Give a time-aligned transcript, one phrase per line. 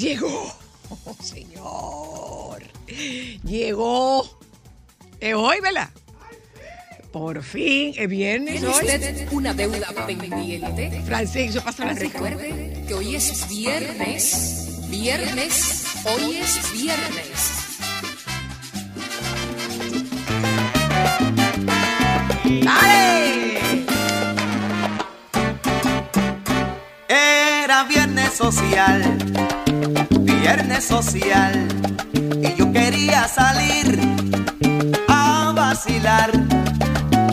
[0.00, 0.50] Llegó.
[0.88, 2.62] Oh, señor.
[3.44, 4.24] Llegó.
[5.20, 5.90] Es hoy, ¿verdad?
[7.12, 8.72] Por fin, es viernes ¿Tiene hoy.
[8.72, 11.02] usted una deuda pendiente?
[11.04, 14.86] Francisco, pasa la Recuerde que hoy es viernes.
[14.88, 15.84] Viernes.
[16.06, 17.56] Hoy es viernes.
[22.64, 23.84] ¡Dale!
[27.08, 29.18] Era viernes social,
[30.56, 31.68] viernes social,
[32.42, 34.00] y yo quería salir
[35.08, 36.32] a vacilar.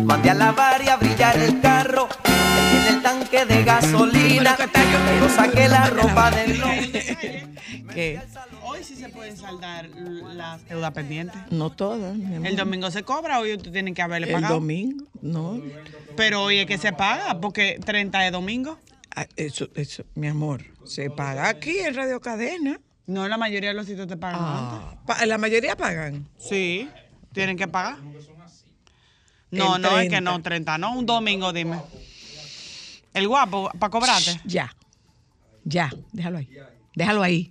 [0.04, 4.56] Mandé a lavar y a brillar el carro en el tanque de gasolina.
[4.72, 6.62] Pero saqué la ropa del
[7.96, 8.22] ¿Qué?
[8.62, 9.90] Hoy sí se pueden saldar
[10.36, 11.42] las deudas pendientes.
[11.50, 12.16] No todas.
[12.16, 12.46] mi amor.
[12.48, 14.54] El domingo se cobra, hoy tú tienes que haberle El pagado.
[14.56, 15.60] domingo, no.
[16.16, 18.78] Pero hoy es que se paga, porque 30 de domingo.
[19.16, 22.80] Ah, Eso, eso, mi amor, se paga aquí en Radio Cadena.
[23.08, 24.80] No, la mayoría de los sitios te pagan antes.
[24.84, 26.28] Ah, pa- la mayoría pagan.
[26.38, 26.90] Sí,
[27.34, 27.98] tienen que pagar.
[29.50, 30.22] No, no, es que 30.
[30.22, 31.80] no, 30, no, un domingo, dime.
[33.14, 34.40] El guapo, para cobrarte.
[34.44, 34.76] Ya.
[35.64, 36.50] Ya, déjalo ahí.
[36.96, 37.50] Déjalo ahí.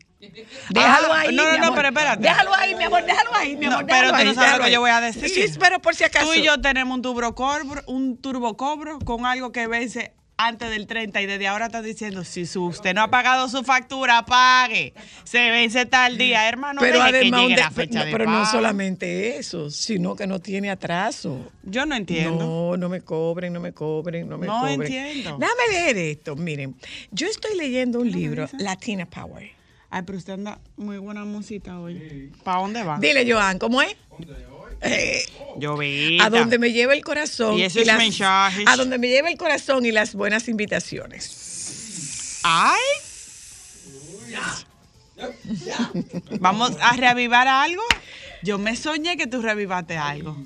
[0.70, 1.34] Déjalo Ah, ahí.
[1.34, 2.22] no, no, no, pero espérate.
[2.22, 3.86] Déjalo ahí, mi amor, déjalo ahí, mi No, amor.
[3.86, 5.28] pero déjalo tú no sabes lo déjalo que yo voy a decir.
[5.28, 6.26] Sí, pero por si acaso.
[6.26, 10.68] Tú y yo tenemos un turbo cobro, un turbo cobro con algo que vence antes
[10.70, 14.24] del 30 y desde ahora estás diciendo, si su- usted no ha pagado su factura,
[14.26, 14.92] pague.
[15.24, 16.80] Se vence tal día, hermano.
[16.80, 20.14] pero que además, llegue un de- la fecha no, de pero no solamente eso, sino
[20.14, 21.50] que no tiene atraso.
[21.62, 22.36] Yo no entiendo.
[22.44, 24.82] No, no me cobren, no me cobren, no me No cobren.
[24.82, 25.38] entiendo.
[25.38, 26.36] Déjame leer esto.
[26.36, 26.76] Miren,
[27.10, 29.50] yo estoy leyendo un libro, Latina Power.
[29.88, 32.30] Ay, pero usted anda muy buena musita hoy.
[32.44, 32.98] ¿Para dónde va?
[32.98, 33.96] Dile, Joan, ¿cómo es?
[34.82, 35.24] Eh,
[35.58, 35.76] Yo
[36.20, 38.64] a donde me lleva el corazón Y esos las- mensajes.
[38.66, 42.40] a donde me lleva el corazón y las buenas invitaciones.
[42.42, 42.80] ¡Ay!
[46.40, 47.82] ¿Vamos a reavivar algo?
[48.42, 50.36] Yo me soñé que tú reavivaste algo.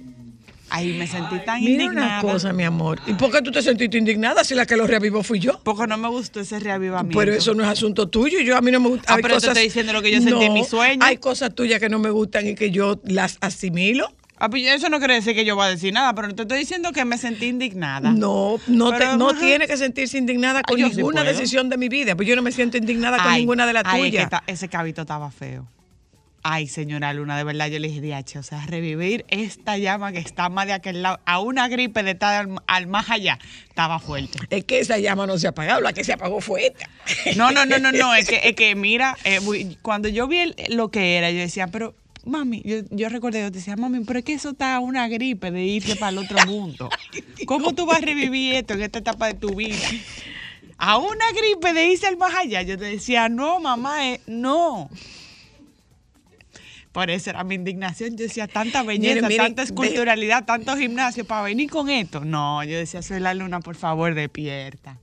[0.72, 2.20] Ay, me sentí tan Mira indignada.
[2.22, 3.00] una cosa, mi amor.
[3.08, 5.60] ¿Y por qué tú te sentiste indignada si la que lo reavivó fui yo?
[5.64, 7.18] Porque no me gustó ese reavivamiento.
[7.18, 8.38] Pero eso no es asunto tuyo.
[8.40, 9.06] Yo a mí no me gusta.
[9.12, 11.04] Ah, hay pero te cosas- estoy diciendo lo que yo sentí en mi sueño.
[11.04, 14.12] Hay cosas tuyas que no me gustan y que yo las asimilo.
[14.40, 16.58] Ah, pues eso no quiere decir que yo voy a decir nada, pero te estoy
[16.58, 18.10] diciendo que me sentí indignada.
[18.10, 22.16] No, no, te- no tiene que sentirse indignada con sí ninguna decisión de mi vida.
[22.16, 24.42] Pues yo no me siento indignada con ninguna de las ay, es que tuyas.
[24.46, 25.66] ese cabito estaba feo.
[26.42, 30.20] Ay, señora Luna, de verdad yo le dije, DH, o sea, revivir esta llama que
[30.20, 33.98] está más de aquel lado, a una gripe de estar al, al más allá, estaba
[33.98, 34.38] fuerte.
[34.48, 36.88] Es que esa llama no se ha apagado, la que se apagó fue esta.
[37.36, 39.38] No, no, no, no, no, es que, es que mira, eh,
[39.82, 43.50] cuando yo vi el- lo que era, yo decía, pero mami, yo, yo recordé, yo
[43.50, 46.38] decía, mami, pero es que eso está a una gripe de irse para el otro
[46.46, 46.88] mundo.
[47.46, 49.76] ¿Cómo tú vas a revivir esto en esta etapa de tu vida?
[50.78, 52.62] A una gripe de irse al más allá.
[52.62, 54.90] Yo te decía, no, mamá, eh, no.
[56.92, 58.16] Por eso era mi indignación.
[58.16, 62.24] Yo decía, tanta belleza, Miren, miren, tanta esculturalidad, tanto gimnasio para venir con esto.
[62.24, 64.98] No, yo decía, soy la luna, por favor, despierta.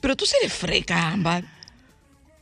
[0.00, 1.44] Pero tú eres freca, Ámbar.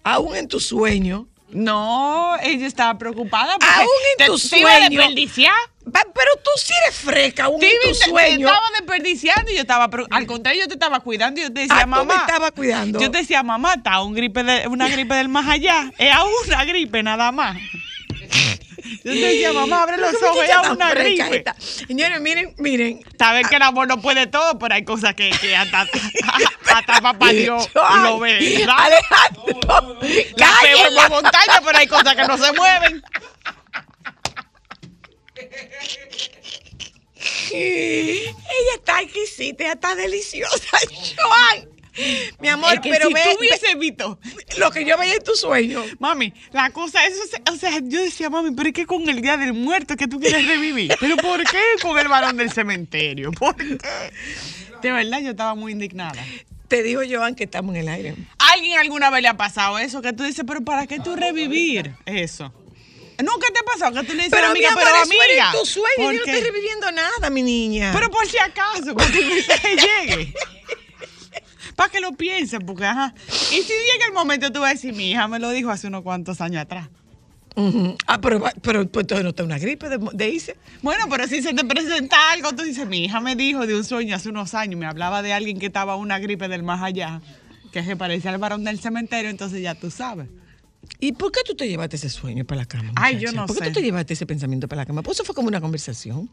[0.02, 1.28] Aún en tu sueño.
[1.52, 4.98] No, ella estaba preocupada porque Aún en te, tu te iba a sueño.
[5.00, 5.54] desperdiciar.
[5.84, 8.46] Pero tú sí eres freca, aún Te, en tu te- te sueño.
[8.48, 11.76] estaba desperdiciando y yo estaba, al contrario, yo te estaba cuidando y yo te decía,
[11.76, 12.16] Ah, tú me mamá.
[12.26, 13.00] estabas cuidando.
[13.00, 15.92] Yo te decía, mamá, está un gripe de, una gripe del más allá.
[15.98, 17.56] Es a una gripe nada más.
[19.04, 20.92] Yo te decía, mamá, abre los ojos, es muchacha a tan una
[21.36, 21.54] esta.
[21.58, 23.00] Señores, miren, miren.
[23.18, 25.82] Saben que el amor no puede todo, pero hay cosas que, que hasta,
[26.74, 28.66] hasta papá Dios lo ve.
[28.68, 30.00] Alejandro,
[30.36, 33.02] La peor montaña, pero hay cosas que no se mueven.
[37.52, 40.78] Ella está exquisita, ella está deliciosa,
[41.16, 41.71] Joan.
[42.40, 44.18] Mi amor, Es que pero si ve, tú hubiese visto,
[44.58, 45.84] lo que yo veía en tu sueño.
[45.98, 47.14] mami, la cosa es,
[47.50, 50.18] o sea, yo decía, mami, pero es que con el día del muerto que tú
[50.20, 50.94] quieres revivir.
[51.00, 53.32] ¿Pero por qué con el varón del cementerio?
[53.32, 53.78] ¿Por qué?
[54.82, 56.24] De verdad, yo estaba muy indignada.
[56.68, 58.16] Te dijo Joan que estamos en el aire.
[58.38, 60.00] ¿Alguien alguna vez le ha pasado eso?
[60.00, 62.52] Que tú dices, pero ¿para qué tú revivir eso?
[63.18, 65.46] ¿Nunca te ha pasado que tú le dices, Pero amiga, mi amor, pero eso amiga?
[65.52, 65.96] en tu sueño.
[65.96, 67.90] ¿por Yo no estoy reviviendo nada, mi niña.
[67.92, 70.34] Pero por si acaso, el mensaje llegue.
[71.76, 73.14] Para que lo piensen, porque ajá.
[73.28, 75.86] Y si llega el momento, tú vas a decir, mi hija me lo dijo hace
[75.88, 76.88] unos cuantos años atrás.
[78.06, 80.56] Ah, pero, pero pues, entonces no está una gripe de, de Ice.
[80.80, 83.84] Bueno, pero si se te presenta algo, tú dices, mi hija me dijo de un
[83.84, 87.20] sueño hace unos años, me hablaba de alguien que estaba una gripe del más allá,
[87.72, 90.28] que se parecía al varón del cementerio, entonces ya tú sabes.
[90.98, 92.92] ¿Y por qué tú te llevaste ese sueño para la cama?
[92.96, 93.32] Ay, muchacha?
[93.32, 93.70] yo no ¿Por qué sé.
[93.70, 95.02] tú te llevaste ese pensamiento para la cama?
[95.02, 96.30] Pues eso fue como una conversación.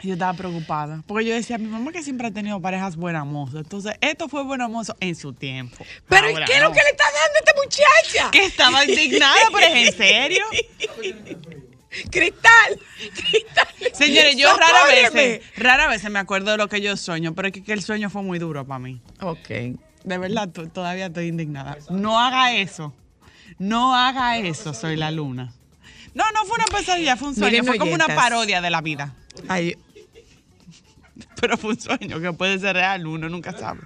[0.00, 3.62] Yo estaba preocupada, porque yo decía, mi mamá que siempre ha tenido parejas buenas mozas,
[3.62, 5.84] entonces esto fue buena mozo en su tiempo.
[6.08, 8.30] Pero ¿y Ahora qué es lo que le está dando a esta muchacha?
[8.30, 10.44] Que estaba indignada, pero es en serio.
[12.10, 12.80] Cristal,
[13.14, 13.68] Cristal.
[13.92, 17.54] Señores, yo rara vez, rara vez me acuerdo de lo que yo sueño, pero es
[17.54, 19.00] que, el sueño fue muy duro para mí.
[19.20, 19.48] Ok.
[20.04, 21.78] De verdad, to- todavía estoy indignada.
[21.90, 22.94] No haga eso.
[23.58, 25.52] No haga eso, soy la luna.
[26.14, 27.50] No, no fue una pesadilla, fue un sueño.
[27.50, 29.14] Miren, fue como una parodia de la vida.
[29.48, 29.76] Ay,
[31.40, 33.80] Pero fue un sueño que puede ser real, uno nunca sabe.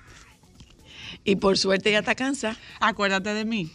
[1.25, 2.57] y por suerte ya está cansada.
[2.81, 3.71] Acuérdate de mí.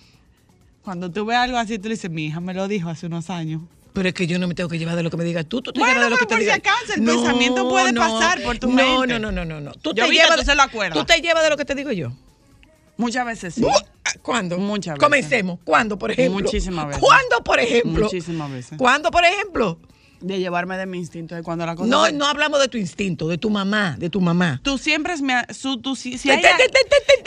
[0.81, 3.29] Cuando tú ves algo así, tú le dices, mi hija me lo dijo hace unos
[3.29, 3.61] años.
[3.93, 5.61] Pero es que yo no me tengo que llevar de lo que me digas tú.
[5.61, 8.67] Tú te Bueno, llevas de lo que te acaso, el pensamiento puede pasar por tu
[8.67, 9.07] no, mente.
[9.07, 9.71] No, no, no, no, no.
[9.73, 10.97] Tú Yo te llevas se lo acuerdas.
[10.97, 12.11] Tú te llevas de lo que te digo yo.
[12.95, 13.65] Muchas veces sí.
[14.21, 14.57] ¿Cuándo?
[14.57, 15.03] Muchas veces.
[15.03, 15.59] Comencemos.
[15.63, 16.43] ¿Cuándo, por ejemplo?
[16.43, 17.01] Muchísimas veces.
[17.01, 18.03] ¿Cuándo, por ejemplo?
[18.03, 18.77] Muchísimas veces.
[18.77, 19.79] ¿Cuándo, por ejemplo?
[20.19, 21.87] De llevarme de mi instinto de cuando la cosa.
[21.89, 24.59] No, se- no hablamos de tu instinto, de tu mamá, de tu mamá.
[24.63, 25.33] Tú siempre mi.
[25.53, 26.41] Su, tú, si, si hay,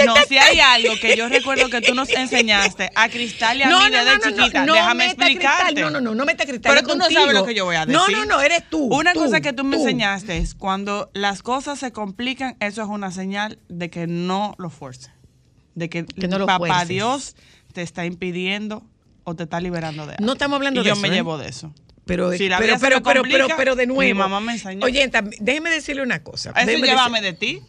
[0.04, 3.68] no, si hay algo que yo recuerdo que tú nos enseñaste a Cristal y a
[3.68, 5.80] mí desde chiquita, no déjame meta explicarte.
[5.80, 6.74] No, no, no, no meta cristal.
[6.74, 7.20] Pero tú no contigo.
[7.20, 7.94] sabes lo que yo voy a decir.
[7.94, 8.86] No, no, no, eres tú.
[8.92, 9.82] Una tú, cosa que tú me tú.
[9.82, 14.68] enseñaste es cuando las cosas se complican, eso es una señal de que no lo
[14.70, 15.10] fuerces.
[15.76, 16.88] De que, Que no lo papá fuerces.
[16.88, 17.36] Dios
[17.72, 18.82] te está impidiendo
[19.24, 20.26] o te está liberando de algo.
[20.26, 21.12] No estamos hablando y de yo eso, me ¿eh?
[21.12, 21.72] llevo de eso.
[22.10, 24.02] Pero, Si la pero, vida se pero, me pero, pero, complica, pero de nuevo.
[24.02, 24.84] mi mamá me enseñó.
[24.84, 26.50] Oye, tam- déjeme decirle una cosa.
[26.50, 27.62] Eso déjeme llévame decir- de ti.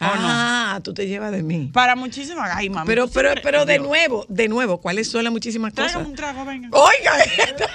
[0.00, 1.68] ¿o Ah, tú te llevas de mí.
[1.72, 2.48] Para muchísimas.
[2.54, 2.86] Ay, mami.
[2.86, 5.92] Pero, pero, pero de nuevo, de nuevo, ¿cuáles son las muchísimas cosas?
[5.92, 6.68] Tráigame un trago, venga.
[6.70, 7.12] Oiga.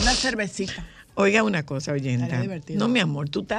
[0.00, 0.84] Una cervecita.
[1.14, 2.24] Oiga una cosa, oyenta.
[2.24, 2.78] Estaría divertido.
[2.78, 3.54] No, mi amor, tú te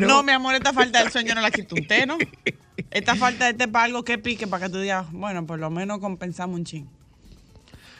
[0.00, 2.18] No, mi amor, esta falta del sueño no la quita té, ¿no?
[2.90, 5.70] Esta falta de té para algo que pique, para que tú digas, bueno, por lo
[5.70, 6.88] menos compensamos un chin.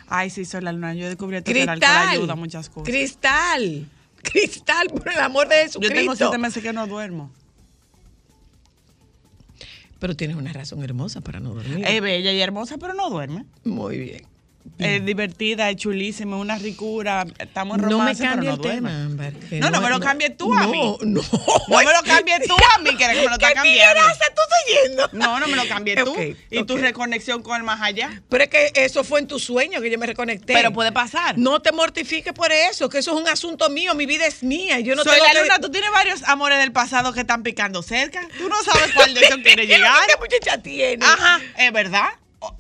[0.09, 0.95] Ay, sí, soy la luna.
[0.95, 2.89] Yo descubrí que el alcohol ayuda a muchas cosas.
[2.89, 3.89] Cristal.
[4.23, 5.95] Cristal, por el amor de Yo Jesucristo.
[5.95, 7.31] tengo siete meses que no duermo.
[10.01, 11.85] Pero tienes una razón hermosa para no dormir.
[11.87, 13.45] Es bella y hermosa, pero no duerme.
[13.65, 14.30] Muy bien.
[14.79, 17.27] Es divertida, es chulísima, una ricura.
[17.39, 18.75] Estamos en No me romance, pero no duerme.
[18.75, 19.33] tema, Ámbar.
[19.35, 20.97] que No, no me lo cambies tú a no, mí.
[21.03, 21.21] No,
[21.69, 24.03] No me lo cambies tú a mí, que que me lo está ¿Qué cambiando.
[24.11, 24.31] estás
[24.85, 25.09] yendo?
[25.13, 26.15] No, no me lo cambies tú.
[26.51, 28.23] Y tu reconexión con el más allá.
[28.31, 30.55] Pero es que eso fue en tu sueño que yo me reconecté.
[30.55, 31.37] Pero puede pasar.
[31.39, 34.79] No te mortifiques por eso, que eso es un asunto mío, mi vida es mía.
[34.81, 37.21] y Yo no Soy tengo la que- luna, tú tienes varios amores del pasado que
[37.21, 38.21] están picando cerca.
[38.39, 39.95] Tú no sabes cuál de ellos quiere ¿Qué llegar.
[40.07, 41.05] que esta muchacha tiene?
[41.05, 42.09] Ajá, es verdad.
[42.39, 42.57] O-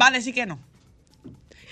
[0.00, 0.58] Va a decir que no.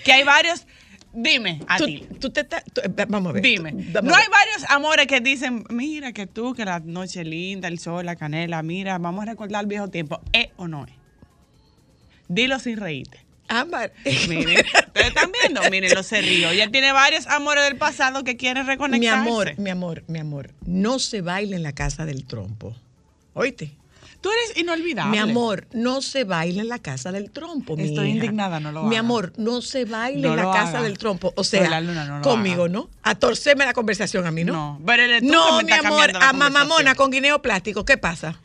[0.03, 0.65] Que hay varios.
[1.13, 2.07] Dime a Tú, ti.
[2.21, 3.43] tú te tú- eh, vamos a ver.
[3.43, 3.71] Dime.
[3.73, 7.79] tú- No hay varios amores que dicen, mira que tú, que la noche linda, el
[7.79, 10.21] sol, la canela, mira, vamos a recordar el viejo tiempo.
[10.31, 10.93] ¿Es o no es?
[12.29, 13.19] Dilo sin reírte.
[13.49, 13.91] Ámbar.
[14.29, 16.49] Miren, ustedes están viendo, miren, lo se río.
[16.51, 19.19] Ella tiene varios amores del pasado que quiere mi reconectarse.
[19.29, 22.73] amor, mi amor, mi amor, no se baila en la casa del trompo.
[23.33, 23.71] ¿Oíste?
[24.21, 25.11] Tú eres inolvidable.
[25.11, 27.75] Mi amor, no se baila en la casa del trompo.
[27.75, 28.15] mi Estoy hija.
[28.17, 28.99] indignada, no lo Mi haga.
[28.99, 30.83] amor, no se baila No en la casa haga.
[30.83, 31.33] del trompo.
[31.35, 32.71] O sea, luna, no conmigo, haga.
[32.73, 32.89] ¿no?
[33.01, 34.53] A torcerme la conversación a mí, ¿no?
[34.53, 37.97] No, pero eres tú que No, me mi amor, a mamamona con guineo plástico, ¿qué
[37.97, 38.39] pasa?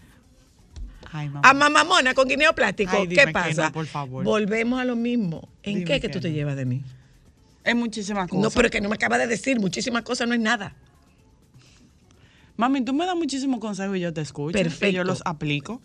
[1.12, 1.48] Ay, mamá.
[1.48, 3.66] A mamamona con guineo plástico, Ay, ¿qué pasa?
[3.66, 4.24] no, por favor.
[4.24, 5.48] Volvemos a lo mismo.
[5.62, 6.34] ¿En Dime qué que tú te no.
[6.34, 6.82] llevas de mí?
[7.64, 8.42] Es muchísimas cosas.
[8.42, 10.74] No, pero es que no me acaba de decir, muchísimas cosas no es nada.
[12.56, 14.52] Mami, tú me das muchísimos consejos y yo te escucho.
[14.52, 14.86] Perfecto.
[14.88, 15.80] Y yo los aplico.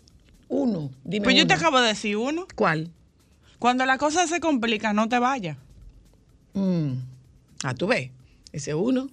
[0.48, 2.46] Uno, dime Pues yo te acabo de decir uno.
[2.54, 2.90] ¿Cuál?
[3.58, 5.56] Cuando la cosa se complica, no te vayas.
[6.54, 6.92] Mm.
[7.64, 8.10] Ah, tú ves,
[8.52, 9.08] ese uno.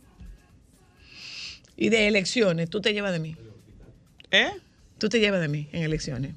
[1.78, 3.36] Y de elecciones, tú te llevas de mí.
[4.32, 4.52] ¿Eh?
[4.98, 6.36] Tú te llevas de mí en elecciones.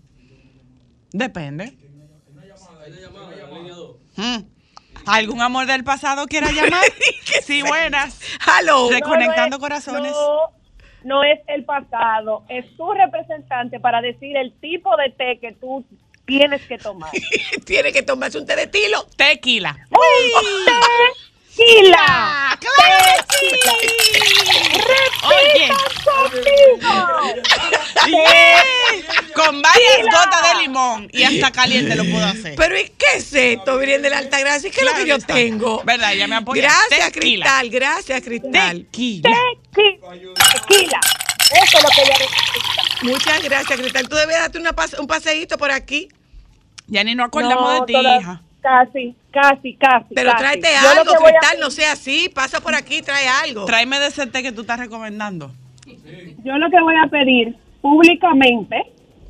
[1.12, 1.76] Depende.
[4.16, 4.38] Mm.
[5.06, 6.84] ¿Algún amor del pasado quiera llamar?
[7.44, 8.20] sí, buenas.
[8.60, 8.88] Hello.
[8.90, 10.12] Reconectando No, no es- corazones.
[10.12, 10.61] No,
[11.04, 15.84] no es el pasado, es tu representante para decir el tipo de té que tú
[16.24, 17.10] tienes que tomar.
[17.66, 19.06] Tiene que tomarse un té de tilo.
[19.16, 19.76] Tequila.
[21.54, 22.58] ¡Tequila!
[22.58, 23.46] ¡Claro que sí!
[25.24, 25.68] Oye,
[29.34, 32.54] con varias gotas de limón y hasta caliente lo puedo hacer.
[32.56, 34.70] Pero ¿y qué es esto, Virgen de la Alta Gracia?
[34.70, 35.34] ¿Qué es lo Claro que yo está.
[35.34, 35.82] tengo?
[35.84, 36.12] ¿Verdad?
[36.12, 36.62] Ella me apoya.
[36.62, 37.44] Gracias, Tequila.
[37.46, 37.70] Cristal.
[37.70, 38.84] Gracias, Cristal.
[38.90, 39.30] Tequila.
[39.72, 40.34] Tequi-
[40.68, 41.00] Tequila.
[41.62, 42.82] Eso es lo que necesita.
[43.02, 44.08] Muchas gracias, Cristal.
[44.08, 46.08] Tú debes darte una pase- un paseíto por aquí.
[46.86, 48.42] Ya ni nos acordamos No, de ti, hija.
[48.62, 50.14] Casi, casi, casi.
[50.14, 50.42] Pero casi.
[50.42, 51.40] tráete Yo algo, a Cristal.
[51.50, 52.30] pedir- No sea así.
[52.32, 53.64] Pasa por aquí, trae algo.
[53.64, 55.50] Tráeme de ese té que tú estás recomendando.
[56.44, 58.76] Yo lo que voy a pedir públicamente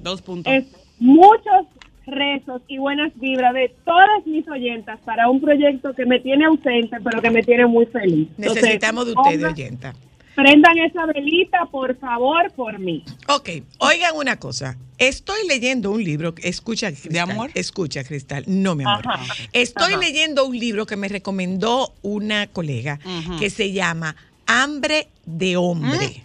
[0.01, 0.53] Dos puntos.
[0.53, 0.65] es
[0.99, 1.67] muchos
[2.07, 6.97] rezos y buenas vibras de todas mis oyentas para un proyecto que me tiene ausente,
[7.03, 8.29] pero que me tiene muy feliz.
[8.39, 9.95] Entonces, Necesitamos de ustedes, oyenta.
[10.35, 13.05] Prendan esa velita, por favor, por mí.
[13.29, 14.79] Ok, oigan una cosa.
[14.99, 17.51] Estoy leyendo un libro, escucha, Cristal, amor?
[17.55, 18.45] Escucha, Cristal.
[18.47, 19.03] No, mi amor.
[19.07, 19.35] Ajá.
[19.53, 20.01] Estoy Ajá.
[20.01, 22.99] leyendo un libro que me recomendó una colega
[23.39, 26.25] que se llama Hambre de Hombre.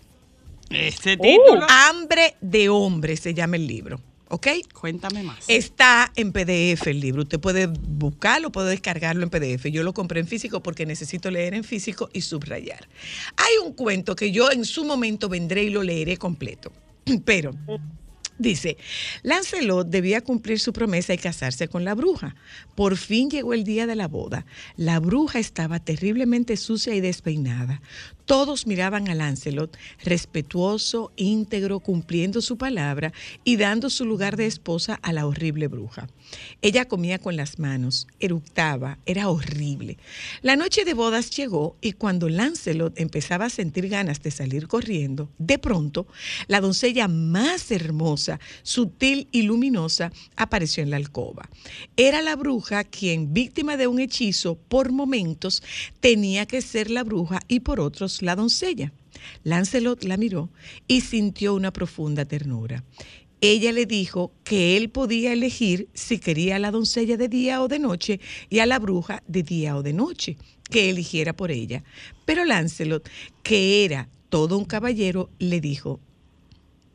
[0.69, 1.65] Ese título.
[1.69, 3.99] Hambre de Hombre se llama el libro.
[4.29, 4.47] ¿Ok?
[4.73, 5.45] Cuéntame más.
[5.47, 7.23] Está en PDF el libro.
[7.23, 9.65] Usted puede buscarlo, puede descargarlo en PDF.
[9.67, 12.87] Yo lo compré en físico porque necesito leer en físico y subrayar.
[13.37, 16.71] Hay un cuento que yo en su momento vendré y lo leeré completo.
[17.25, 17.51] Pero
[18.39, 18.77] Dice,
[19.23, 22.35] Lancelot debía cumplir su promesa y casarse con la bruja.
[22.75, 24.45] Por fin llegó el día de la boda.
[24.75, 27.81] La bruja estaba terriblemente sucia y despeinada.
[28.27, 33.13] Todos miraban a Lancelot, respetuoso, íntegro, cumpliendo su palabra
[33.45, 36.09] y dando su lugar de esposa a la horrible bruja.
[36.61, 39.97] Ella comía con las manos, eructaba, era horrible.
[40.41, 45.29] La noche de bodas llegó y cuando Lancelot empezaba a sentir ganas de salir corriendo,
[45.37, 46.05] de pronto,
[46.47, 48.26] la doncella más hermosa,
[48.63, 51.49] sutil y luminosa apareció en la alcoba.
[51.95, 55.63] Era la bruja quien, víctima de un hechizo, por momentos
[55.99, 58.91] tenía que ser la bruja y por otros la doncella.
[59.43, 60.49] Lancelot la miró
[60.87, 62.83] y sintió una profunda ternura.
[63.39, 67.67] Ella le dijo que él podía elegir si quería a la doncella de día o
[67.67, 68.19] de noche
[68.49, 70.37] y a la bruja de día o de noche,
[70.71, 71.83] que eligiera por ella.
[72.25, 73.07] Pero Lancelot,
[73.43, 75.99] que era todo un caballero, le dijo,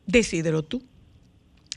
[0.05, 0.83] decídelo tú.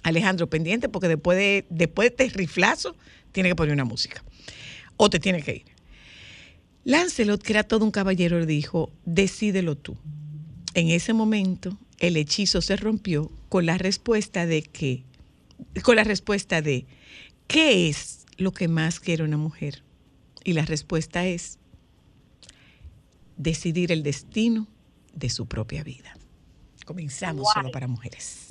[0.07, 2.95] Alejandro, pendiente, porque después de, después de este riflazo,
[3.33, 4.23] tiene que poner una música.
[4.97, 5.65] O te tiene que ir.
[6.85, 9.97] Lancelot, que era todo un caballero, le dijo, decídelo tú.
[10.75, 15.03] En ese momento, el hechizo se rompió con la respuesta de que,
[15.83, 16.87] con la respuesta de,
[17.49, 19.83] ¿qué es lo que más quiere una mujer?
[20.45, 21.59] Y la respuesta es
[23.37, 24.69] decidir el destino
[25.13, 26.17] de su propia vida.
[26.85, 28.51] Comenzamos solo para mujeres.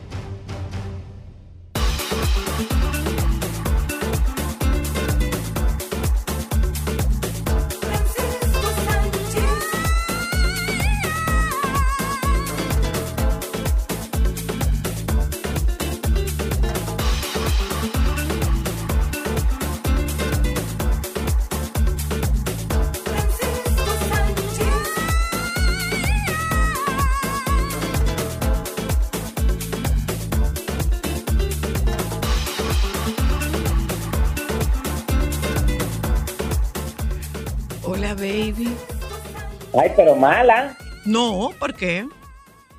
[39.91, 40.77] Ay, pero mala.
[41.05, 42.05] No, ¿por qué?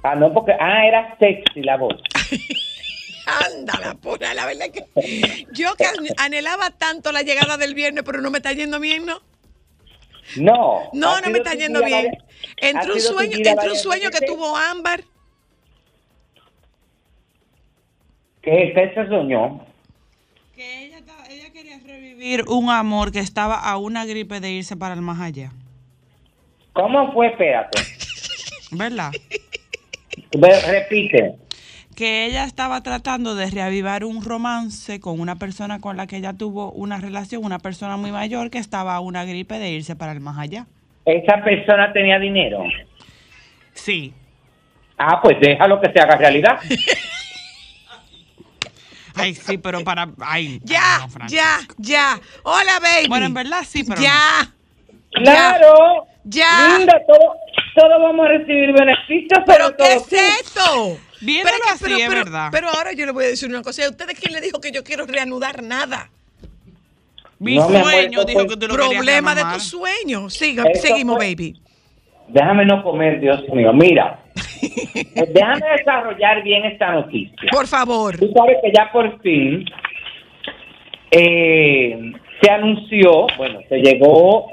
[0.03, 0.53] Ah, no, porque.
[0.59, 2.01] Ah, era sexy la voz.
[3.55, 4.85] Ándala, pura, la verdad que
[5.53, 9.07] yo que an- anhelaba tanto la llegada del viernes, pero no me está yendo bien,
[9.07, 9.21] ¿no?
[10.37, 10.81] No.
[10.93, 12.07] No, no me está yendo bien.
[12.07, 12.25] varias-
[12.63, 15.05] ha Entre un sueño, entre un sueño que tuvo Ámbar,
[18.43, 19.65] ¿Qué, qué se soñó?
[20.57, 20.99] Que ella,
[21.31, 25.21] ella quería revivir un amor que estaba a una gripe de irse para el más
[25.21, 25.53] allá.
[26.73, 27.29] ¿Cómo fue?
[27.29, 27.81] Espérate.
[28.71, 29.13] ¿Verdad?
[30.37, 31.37] Ve, Repite.
[31.95, 36.33] que ella estaba tratando de reavivar un romance con una persona con la que ella
[36.33, 40.13] tuvo una relación, una persona muy mayor que estaba a una gripe de irse para
[40.13, 40.67] el más allá.
[41.05, 42.65] ¿Esa persona tenía dinero?
[43.75, 44.15] Sí.
[44.97, 46.59] Ah, pues déjalo que se haga realidad.
[49.15, 50.09] Ay, sí, pero para...
[50.21, 52.19] Ay, ya, no, ya, ya.
[52.45, 53.09] Hola, baby.
[53.09, 54.51] Bueno, en verdad sí, pero Ya,
[55.11, 56.07] ¡Claro!
[56.25, 56.77] Ya.
[56.79, 57.35] Linda, todo,
[57.77, 60.99] todos vamos a recibir beneficios, ¿Pero qué todo es esto?
[61.21, 62.49] Viéndolo Pero así, pero- es pero- verdad.
[62.53, 63.85] Pero ahora yo le voy a decir una cosa.
[63.87, 66.11] ¿A ustedes quién le dijo que yo quiero reanudar nada?
[67.39, 70.33] Mi No, sueño dijo fue que tú lo querías Problema de tus sueños.
[70.35, 71.61] Siga, seguimos, fue- baby.
[72.29, 73.73] Déjame no comer, Dios mío.
[73.73, 74.21] Mira,
[74.63, 77.51] eh, déjame desarrollar bien esta noticia.
[77.51, 78.17] Por favor.
[78.17, 79.65] Tú sabes que ya por fin
[81.11, 84.47] eh, se anunció, bueno, se llegó,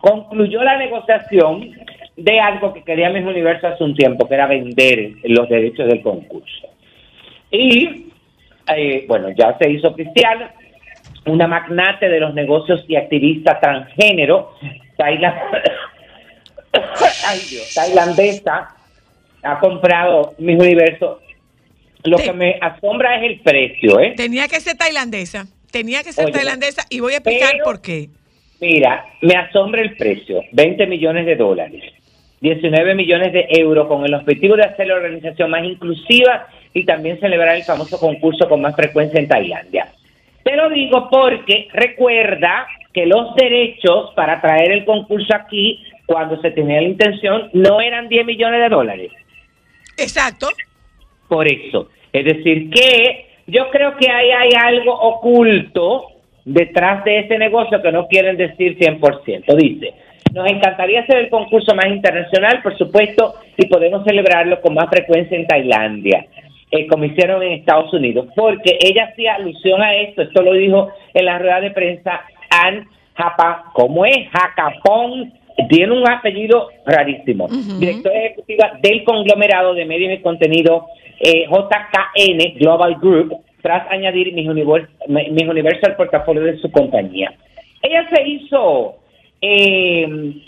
[0.00, 1.70] concluyó la negociación
[2.16, 6.02] de algo que quería Miss Universo hace un tiempo, que era vender los derechos del
[6.02, 6.68] concurso.
[7.50, 8.06] Y,
[8.74, 10.50] eh, bueno, ya se hizo oficial,
[11.26, 14.52] una magnate de los negocios y activista transgénero,
[14.96, 15.42] Tayla,
[17.26, 18.76] ay Dios, tailandesa,
[19.42, 21.20] ha comprado Miss Universo.
[22.04, 24.14] Lo que me asombra es el precio, ¿eh?
[24.16, 25.46] Tenía que ser tailandesa.
[25.70, 28.08] Tenía que ser Oye, tailandesa y voy a explicar pero- por qué.
[28.60, 31.82] Mira, me asombra el precio, 20 millones de dólares,
[32.40, 37.18] 19 millones de euros con el objetivo de hacer la organización más inclusiva y también
[37.20, 39.88] celebrar el famoso concurso con más frecuencia en Tailandia.
[40.42, 46.50] Te lo digo porque recuerda que los derechos para traer el concurso aquí, cuando se
[46.50, 49.12] tenía la intención, no eran 10 millones de dólares.
[49.96, 50.48] Exacto.
[51.28, 51.88] Por eso.
[52.12, 57.92] Es decir, que yo creo que ahí hay algo oculto detrás de ese negocio que
[57.92, 59.56] no quieren decir 100%.
[59.56, 59.94] Dice,
[60.32, 65.36] nos encantaría hacer el concurso más internacional, por supuesto, y podemos celebrarlo con más frecuencia
[65.36, 66.26] en Tailandia,
[66.70, 70.90] eh, como hicieron en Estados Unidos, porque ella hacía alusión a esto, esto lo dijo
[71.14, 72.20] en la rueda de prensa
[72.50, 74.28] Ann Japa, ¿cómo es?
[74.30, 75.32] Jacapón,
[75.68, 80.86] tiene un apellido rarísimo, directora ejecutiva del conglomerado de medios y contenido
[81.18, 87.32] eh, JKN Global Group, tras añadir Miss Universal, Miss Universal al portafolio de su compañía.
[87.82, 88.96] Ella se hizo
[89.40, 90.06] eh,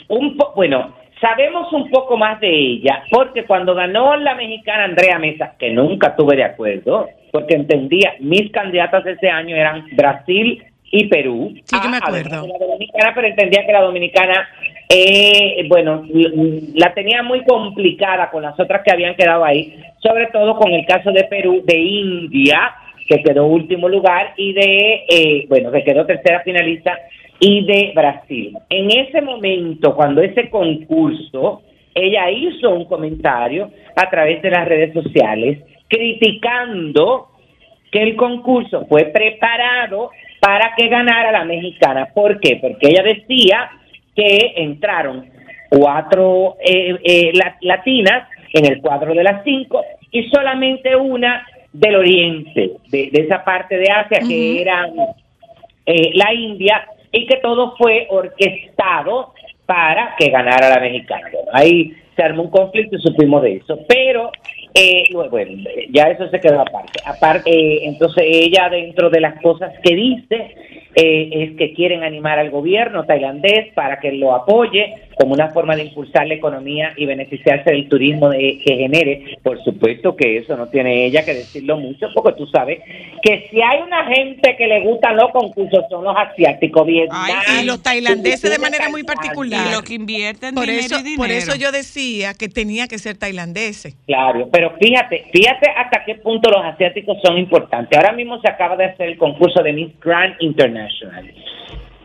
[0.08, 5.18] un po bueno, sabemos un poco más de ella, porque cuando ganó la mexicana Andrea
[5.18, 11.06] Mesa, que nunca tuve de acuerdo, porque entendía, mis candidatas ese año eran Brasil y
[11.06, 11.54] Perú.
[11.64, 12.46] Sí, yo me Ah, acuerdo.
[12.46, 14.46] La dominicana, pero entendía que la dominicana,
[14.90, 16.04] eh, bueno,
[16.74, 20.84] la tenía muy complicada con las otras que habían quedado ahí, sobre todo con el
[20.84, 22.74] caso de Perú, de India,
[23.08, 26.98] que quedó último lugar, y de, eh, bueno, que quedó tercera finalista,
[27.40, 28.56] y de Brasil.
[28.68, 31.62] En ese momento, cuando ese concurso,
[31.94, 37.28] ella hizo un comentario a través de las redes sociales criticando
[37.90, 40.10] que el concurso fue preparado
[40.40, 42.08] para que ganara la mexicana.
[42.14, 42.58] ¿Por qué?
[42.60, 43.70] Porque ella decía
[44.16, 45.26] que entraron
[45.68, 51.96] cuatro eh, eh, la- latinas en el cuadro de las cinco y solamente una del
[51.96, 54.88] oriente, de, de esa parte de Asia que era
[55.86, 59.32] eh, la India, y que todo fue orquestado
[59.66, 61.28] para que ganara la mexicana.
[61.52, 64.30] Ahí se armó un conflicto y supimos de eso, pero
[64.74, 66.98] eh, bueno, ya eso se quedó aparte.
[67.04, 70.54] Aparte, eh, entonces ella dentro de las cosas que dice
[70.94, 75.76] eh, es que quieren animar al gobierno tailandés para que lo apoye como una forma
[75.76, 79.36] de impulsar la economía y beneficiarse del turismo de- que genere.
[79.42, 82.80] Por supuesto que eso no tiene ella que decirlo mucho, porque tú sabes
[83.22, 87.26] que si hay una gente que le gustan los concursos son los asiáticos, Vietnam,
[87.60, 89.68] Y los tailandeses de manera muy particular.
[89.68, 91.16] Y lo que invierten Por dinero eso, y dinero.
[91.22, 93.94] por eso yo decía que tenía que ser tailandese.
[94.06, 97.96] Claro, pero fíjate, fíjate hasta qué punto los asiáticos son importantes.
[97.98, 101.32] Ahora mismo se acaba de hacer el concurso de Miss Grand International,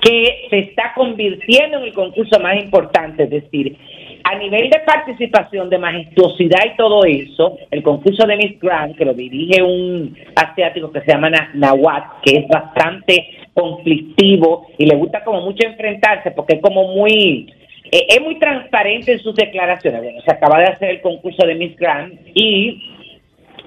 [0.01, 3.75] que se está convirtiendo en el concurso más importante, es decir,
[4.23, 9.05] a nivel de participación, de majestuosidad y todo eso, el concurso de Miss Grand, que
[9.05, 14.95] lo dirige un asiático que se llama Na- Nawat, que es bastante conflictivo y le
[14.95, 17.47] gusta como mucho enfrentarse porque es como muy
[17.91, 20.01] eh, es muy transparente en sus declaraciones.
[20.01, 22.83] Bueno, se acaba de hacer el concurso de Miss Grand y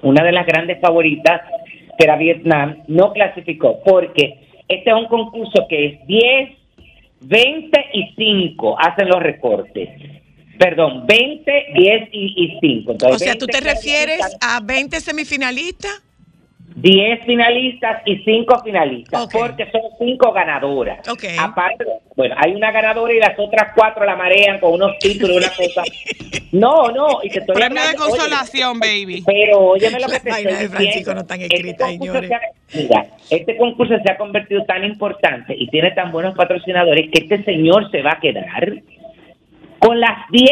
[0.02, 1.40] una de las grandes favoritas,
[1.98, 4.39] que era Vietnam, no clasificó porque
[4.70, 6.50] este es un concurso que es 10,
[7.22, 9.88] 20 y 5 hacen los recortes.
[10.58, 12.96] Perdón, 20, 10 y, y 5.
[13.10, 16.02] O sea, ¿tú te refieres a 20 semifinalistas?
[16.80, 21.06] 10 finalistas y 5 finalistas, porque son 5 ganadoras.
[21.08, 21.24] Ok.
[21.38, 21.84] Aparte,
[22.16, 25.82] bueno, hay una ganadora y las otras 4 la marean con unos títulos, una cosa.
[26.52, 29.22] No, no, y te estoy Premio de oye, consolación, baby.
[29.24, 32.32] pero óyeme lo que te estoy de Francisco no están escritas, señores.
[32.32, 32.40] ha-
[32.76, 37.44] mira, este concurso se ha convertido tan importante y tiene tan buenos patrocinadores que este
[37.44, 38.72] señor se va a quedar
[39.78, 40.50] con las 10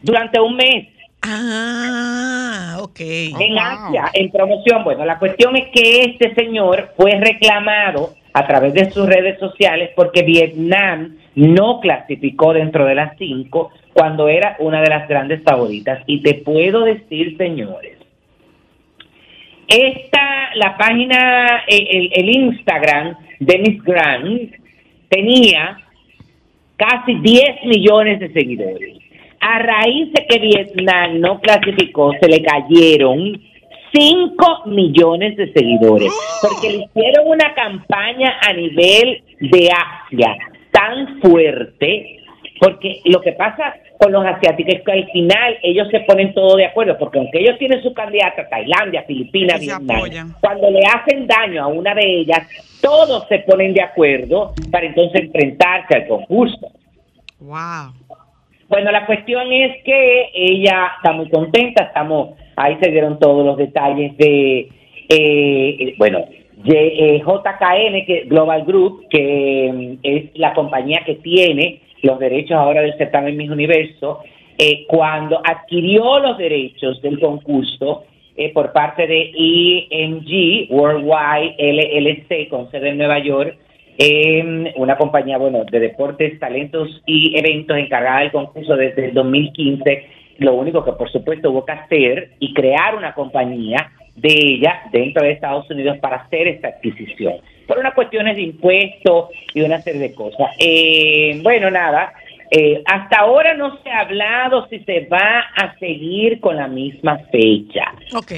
[0.00, 0.88] durante un mes
[1.22, 3.00] Ah, ok.
[3.00, 3.60] en wow.
[3.60, 4.84] Asia, en promoción.
[4.84, 9.90] Bueno, la cuestión es que este señor fue reclamado a través de sus redes sociales
[9.96, 16.02] porque Vietnam no clasificó dentro de las cinco cuando era una de las grandes favoritas.
[16.06, 17.98] Y te puedo decir, señores,
[19.68, 24.52] esta, la página, el, el Instagram de Miss Grant
[25.08, 25.78] tenía
[26.76, 28.99] casi 10 millones de seguidores.
[29.40, 33.40] A raíz de que Vietnam no clasificó, se le cayeron
[33.92, 40.36] 5 millones de seguidores, porque le hicieron una campaña a nivel de Asia
[40.70, 42.18] tan fuerte,
[42.60, 46.56] porque lo que pasa con los asiáticos es que al final ellos se ponen todo
[46.56, 51.64] de acuerdo, porque aunque ellos tienen su candidata, Tailandia, Filipinas, Vietnam, cuando le hacen daño
[51.64, 52.48] a una de ellas,
[52.80, 56.70] todos se ponen de acuerdo para entonces enfrentarse al concurso.
[57.40, 57.92] Wow.
[58.70, 63.56] Bueno, la cuestión es que ella está muy contenta, estamos, ahí se dieron todos los
[63.56, 64.68] detalles de,
[65.08, 71.80] eh, bueno, de, eh, JKN, que Global Group, que mm, es la compañía que tiene
[72.02, 74.20] los derechos ahora del certamen Miss Universo,
[74.56, 78.04] eh, cuando adquirió los derechos del concurso
[78.36, 79.32] eh, por parte de
[79.90, 83.58] EMG Worldwide LLC con sede en Nueva York,
[84.02, 90.06] eh, una compañía bueno de deportes, talentos y eventos encargada del concurso desde el 2015.
[90.38, 95.22] Lo único que por supuesto hubo que hacer y crear una compañía de ella dentro
[95.22, 97.34] de Estados Unidos para hacer esta adquisición.
[97.66, 100.48] Por unas cuestiones de impuestos y una serie de cosas.
[100.58, 102.14] Eh, bueno, nada,
[102.50, 107.18] eh, hasta ahora no se ha hablado si se va a seguir con la misma
[107.30, 108.32] fecha Ok.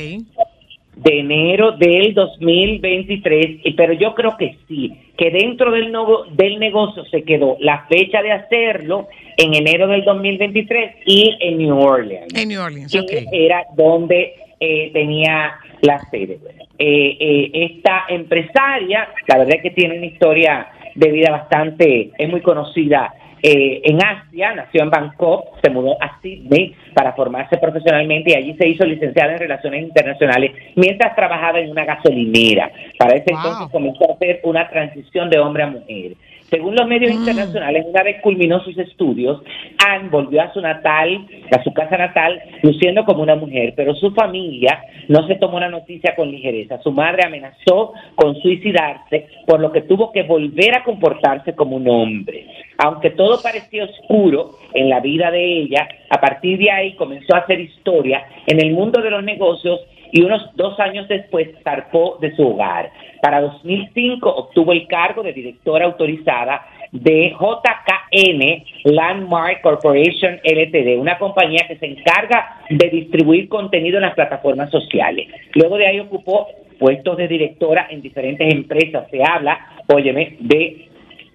[0.97, 6.59] De enero del 2023, y- pero yo creo que sí, que dentro del, nuevo, del
[6.59, 12.35] negocio se quedó la fecha de hacerlo en enero del 2023 y en New Orleans
[12.35, 13.29] En New Orleans, que ok.
[13.33, 16.39] era donde eh, tenía la sede.
[16.79, 22.29] Eh, eh, esta empresaria, la verdad es que tiene una historia de vida bastante, es
[22.29, 28.31] muy conocida eh, en Asia, nació en Bangkok, se mudó a Sydney para formarse profesionalmente
[28.31, 32.71] y allí se hizo licenciada en Relaciones Internacionales mientras trabajaba en una gasolinera.
[32.99, 33.39] Para ese Wow.
[33.39, 36.13] entonces comenzó a hacer una transición de hombre a mujer.
[36.53, 39.41] Según los medios internacionales, una vez culminó sus estudios,
[39.89, 44.11] Anne volvió a su natal, a su casa natal, luciendo como una mujer, pero su
[44.11, 46.79] familia no se tomó la noticia con ligereza.
[46.83, 51.89] Su madre amenazó con suicidarse, por lo que tuvo que volver a comportarse como un
[51.89, 52.47] hombre.
[52.77, 57.39] Aunque todo parecía oscuro en la vida de ella, a partir de ahí comenzó a
[57.39, 59.81] hacer historia en el mundo de los negocios
[60.13, 62.93] y unos dos años después zarpó de su hogar.
[63.21, 71.67] Para 2005 obtuvo el cargo de directora autorizada de JKN Landmark Corporation LTD, una compañía
[71.67, 75.29] que se encarga de distribuir contenido en las plataformas sociales.
[75.55, 76.49] Luego de ahí ocupó
[76.79, 79.09] puestos de directora en diferentes empresas.
[79.11, 80.89] Se habla, óyeme, de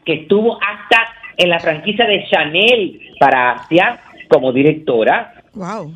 [0.05, 5.33] que estuvo hasta en la franquicia de Chanel para Asia como directora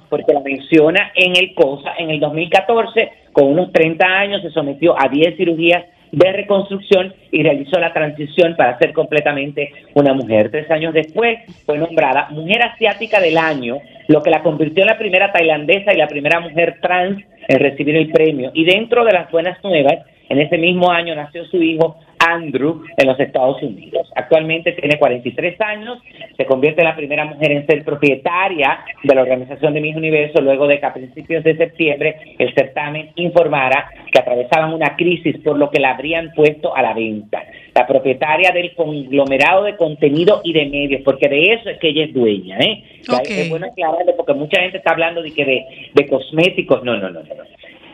[0.09, 1.93] Porque la menciona en el COSA.
[1.97, 7.41] En el 2014, con unos 30 años, se sometió a 10 cirugías de reconstrucción y
[7.41, 10.51] realizó la transición para ser completamente una mujer.
[10.51, 14.97] Tres años después fue nombrada Mujer Asiática del Año, lo que la convirtió en la
[14.97, 18.51] primera tailandesa y la primera mujer trans en recibir el premio.
[18.53, 21.97] Y dentro de las buenas nuevas, en ese mismo año nació su hijo
[22.27, 24.09] Andrew en los Estados Unidos.
[24.15, 25.99] Actualmente tiene 43 años,
[26.37, 30.41] se convierte en la primera mujer en ser propietaria de la organización de Miss Universo
[30.41, 35.57] luego de que a principios de septiembre el certamen informara que atravesaban una crisis por
[35.57, 37.43] lo que la habrían puesto a la venta.
[37.73, 42.03] La propietaria del conglomerado de contenido y de medios, porque de eso es que ella
[42.05, 42.83] es dueña, ¿eh?
[43.07, 43.29] Que hay- Ok.
[43.29, 46.83] Es bueno aclararlo porque mucha gente está hablando de que de, de cosméticos.
[46.83, 47.27] No, no, no, no.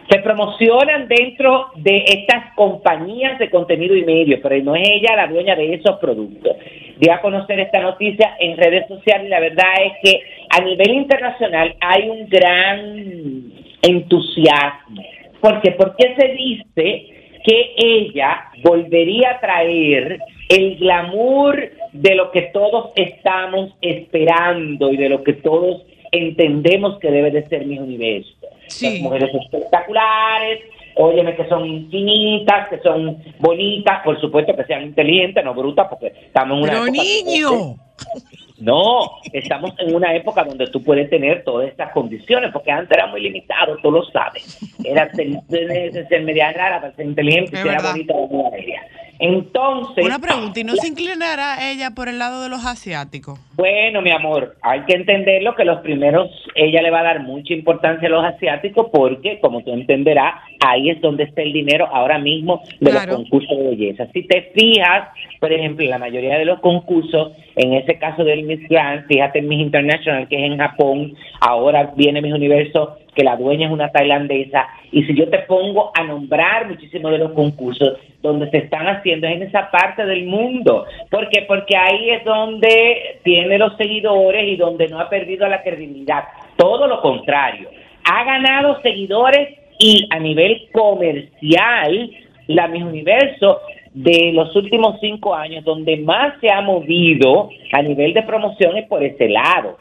[0.10, 5.28] Se promocionan dentro de estas compañías de contenido y medios, pero no es ella la
[5.28, 6.56] dueña de esos productos.
[6.98, 10.92] Di a conocer esta noticia en redes sociales y la verdad es que a nivel
[10.92, 13.44] internacional hay un gran
[13.82, 15.04] entusiasmo.
[15.42, 15.72] ¿Por qué?
[15.72, 17.08] Porque se dice
[17.44, 25.10] que ella volvería a traer el glamour de lo que todos estamos esperando y de
[25.10, 28.37] lo que todos entendemos que debe de ser mi universo.
[28.68, 28.94] Sí.
[28.94, 30.62] Las mujeres espectaculares,
[30.96, 36.08] óyeme que son infinitas, que son bonitas, por supuesto que sean inteligentes, no brutas, porque
[36.08, 37.76] estamos en una Pero época niño.
[38.60, 43.08] no, estamos en una época donde tú puedes tener todas estas condiciones, porque antes era
[43.08, 44.60] muy limitado, tú lo sabes.
[44.84, 48.82] Era que ser media rara para ser inteligente si era bonita muy aérea.
[49.20, 53.40] Entonces, Una pregunta, ¿y no se inclinará ella por el lado de los asiáticos?
[53.56, 57.54] Bueno, mi amor, hay que entenderlo que los primeros, ella le va a dar mucha
[57.54, 62.20] importancia a los asiáticos porque, como tú entenderás, ahí es donde está el dinero ahora
[62.20, 63.14] mismo de Claro.
[63.14, 64.08] los concursos de belleza.
[64.14, 68.44] Si te fijas, por ejemplo, en la mayoría de los concursos, en ese caso del
[68.44, 73.24] Miss Grand, fíjate en Miss International, que es en Japón, ahora viene Miss Universo, que
[73.24, 77.32] la dueña es una tailandesa, y si yo te pongo a nombrar muchísimos de los
[77.32, 80.86] concursos donde se están haciendo es en esa parte del mundo.
[81.10, 81.42] ¿Por qué?
[81.48, 86.26] Porque ahí es donde tiene los seguidores y donde no ha perdido la credibilidad.
[86.58, 87.70] Todo lo contrario.
[88.04, 92.12] Ha ganado seguidores y a nivel comercial,
[92.48, 93.62] la Miss Universo
[93.94, 98.88] de los últimos cinco años, donde más se ha movido a nivel de promoción es
[98.88, 99.76] por ese lado.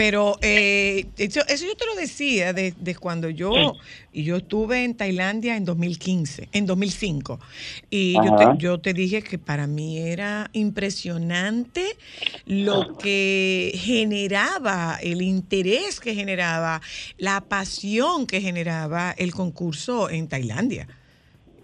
[0.00, 3.52] Pero eh, eso, eso yo te lo decía desde cuando yo
[4.14, 7.38] y yo estuve en Tailandia en 2015, en 2005.
[7.90, 11.84] Y yo te, yo te dije que para mí era impresionante
[12.46, 16.80] lo que generaba, el interés que generaba,
[17.18, 20.88] la pasión que generaba el concurso en Tailandia.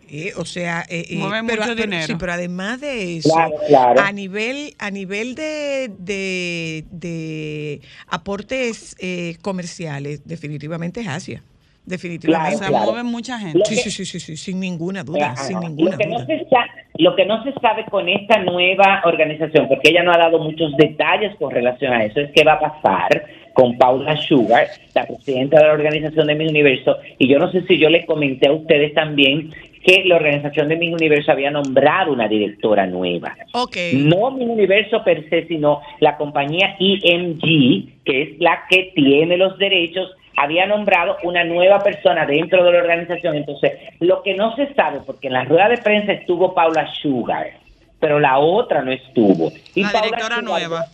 [0.08, 2.06] Eh, o sea, eh, eh, Mueve pero, mucho pero- dinero.
[2.06, 4.00] sí, pero además de eso, Claro, claro.
[4.02, 11.42] a nivel a nivel de, de, de aportes eh, comerciales, definitivamente es Asia.
[11.84, 12.56] Definitivamente.
[12.56, 12.84] O sea, Claro.
[12.86, 13.60] mueve mucha gente.
[13.64, 15.36] Sí, que- sí, sí, sí, sí, sin ninguna duda, Claro.
[15.48, 16.26] sin ninguna lo, que no duda.
[16.26, 16.66] se sa-
[16.98, 20.76] lo que no se sabe con esta nueva organización, porque ella no ha dado muchos
[20.76, 25.58] detalles con relación a eso, es qué va a pasar con Paula Sugar, la presidenta
[25.60, 28.52] de la organización de Mi Universo, y yo no sé si yo les comenté a
[28.52, 29.50] ustedes también
[29.86, 33.36] que la organización de Mi Universo había nombrado una directora nueva.
[33.52, 33.76] Ok.
[33.92, 39.56] No mi universo per se, sino la compañía EMG, que es la que tiene los
[39.58, 43.36] derechos, había nombrado una nueva persona dentro de la organización.
[43.36, 47.52] Entonces, lo que no se sabe, porque en la rueda de prensa estuvo Paula Sugar,
[48.00, 49.52] pero la otra no estuvo.
[49.74, 50.84] Y La Paula directora Sugar- nueva.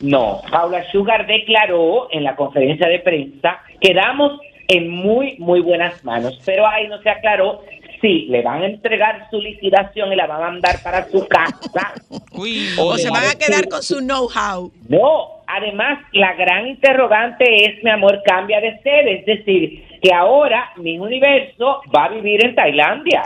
[0.00, 6.40] No, Paula Sugar declaró en la conferencia de prensa, quedamos en muy, muy buenas manos,
[6.44, 7.62] pero ahí no se aclaró
[8.00, 11.94] si le van a entregar su liquidación y la van a mandar para su casa
[12.32, 13.68] Uy, O se van a quedar sí.
[13.68, 14.72] con su know-how.
[14.88, 20.70] no, además la gran interrogante es, mi amor, cambia de sede, es decir, que ahora
[20.76, 23.22] mi universo va a vivir en Tailandia.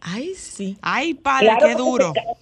[0.00, 0.76] Ay, sí.
[0.82, 2.12] ay, padre, Claro, qué duro.
[2.12, 2.34] Se cae,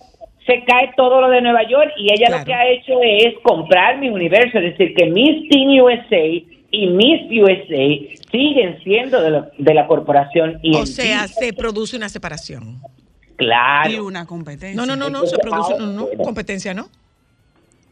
[0.59, 2.39] se cae todo lo de Nueva York y ella Claro.
[2.41, 6.89] lo que ha hecho es comprar mi universo, es decir, que Miss Teen USA y
[6.89, 12.09] Miss USA siguen siendo de, la- de la corporación y O sea, se produce una
[12.09, 12.81] separación.
[13.37, 13.91] claro.
[13.91, 14.75] Y una competencia.
[14.75, 16.89] No, no, no, no, se produce, no, ahora- no, competencia no.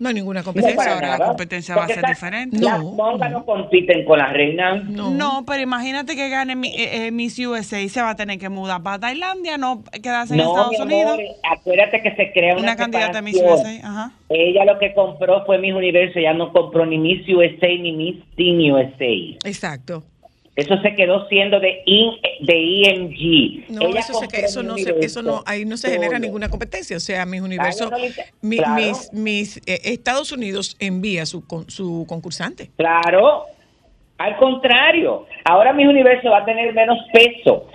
[0.00, 0.94] No hay ninguna No, competencia.
[0.94, 2.58] ahora la competencia va a ser esa- diferente.
[2.58, 3.40] Las No, monjas no.
[3.40, 4.82] no compiten con las reinas.
[4.86, 5.10] No.
[5.10, 8.38] No, pero imagínate que gane mi- eh, eh, Miss USA y se va a tener
[8.38, 11.36] que mudar para Tailandia, no quedarse en Estados mi amor, Unidos.
[11.52, 13.36] acuérdate que se crea una, Una candidata a Miss.
[13.36, 14.12] USA, ajá.
[14.30, 18.16] Ella lo que compró fue Miss Universo, ella no compró ni Miss USA ni Miss
[18.36, 19.36] Teen USA.
[19.44, 20.02] Exacto.
[20.61, 23.70] Eso se quedó siendo de, in- de EMG.
[23.70, 26.96] No, Ella eso, que- eso no se, eso no, ahí no se genera ninguna competencia.
[26.96, 27.90] O sea, mis universos,
[28.42, 28.75] mi- claro.
[28.75, 32.70] mis, mis, eh, Estados Unidos envía su, con- su concursante.
[32.77, 33.44] Claro,
[34.18, 37.66] al contrario, ahora Miss Universo va a tener menos peso,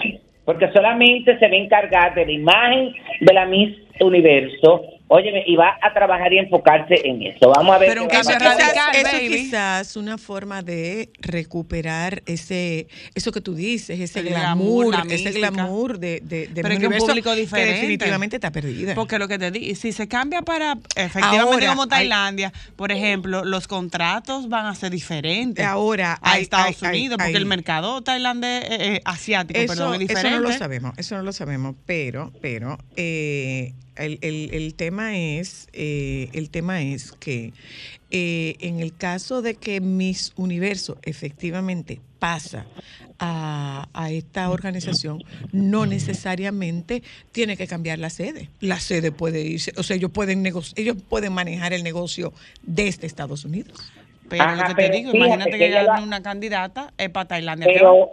[0.45, 5.55] porque solamente se va a encargar de la imagen de la Miss Universo, óyeme, y
[5.55, 7.51] va a trabajar y enfocarse en eso.
[7.55, 7.89] Vamos a ver.
[7.89, 8.57] Pero qué va a cambio pasar.
[8.57, 9.27] Quizás- radical, eso baby.
[9.43, 15.13] quizás una forma de recuperar ese, eso que tú dices, ese El glamour, glamour, la
[15.15, 17.73] ese glamour de, de, de Pero que un público que diferente.
[17.73, 18.95] definitivamente está perdida.
[18.95, 22.91] Porque lo que te di, si se cambia para efectivamente Ahora, como hay- Tailandia, por
[22.91, 25.63] ejemplo, los contratos van a ser diferentes.
[25.65, 29.59] Ahora, a hay- Estados hay- hay- Unidos, porque hay- el mercado tailandés, eh, eh, asiático,
[29.59, 30.37] eso, perdón, es eso diferente.
[30.37, 35.67] no lo sabemos, eso no lo sabemos, pero, pero eh, el, el- el tema es,
[35.73, 37.53] eh, el tema es que
[38.11, 42.65] eh, en el caso de que Miss Universo efectivamente pasa
[43.19, 48.49] a, a esta organización, no necesariamente tiene que cambiar la sede.
[48.59, 53.45] La sede puede irse, o sea, ellos pueden ellos pueden manejar el negocio desde Estados
[53.45, 53.91] Unidos.
[54.29, 57.67] Pero Ajá, lo que te digo, imagínate que que ella una candidata, es para Tailandia.
[57.71, 58.09] Pero,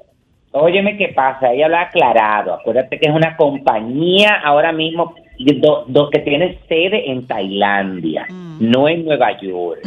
[0.52, 2.54] óyeme qué pasa, ella lo ha aclarado.
[2.54, 8.70] Acuérdate que es una compañía ahora mismo do- do- que tiene sede en Tailandia, Mm.
[8.70, 9.80] no en Nueva York,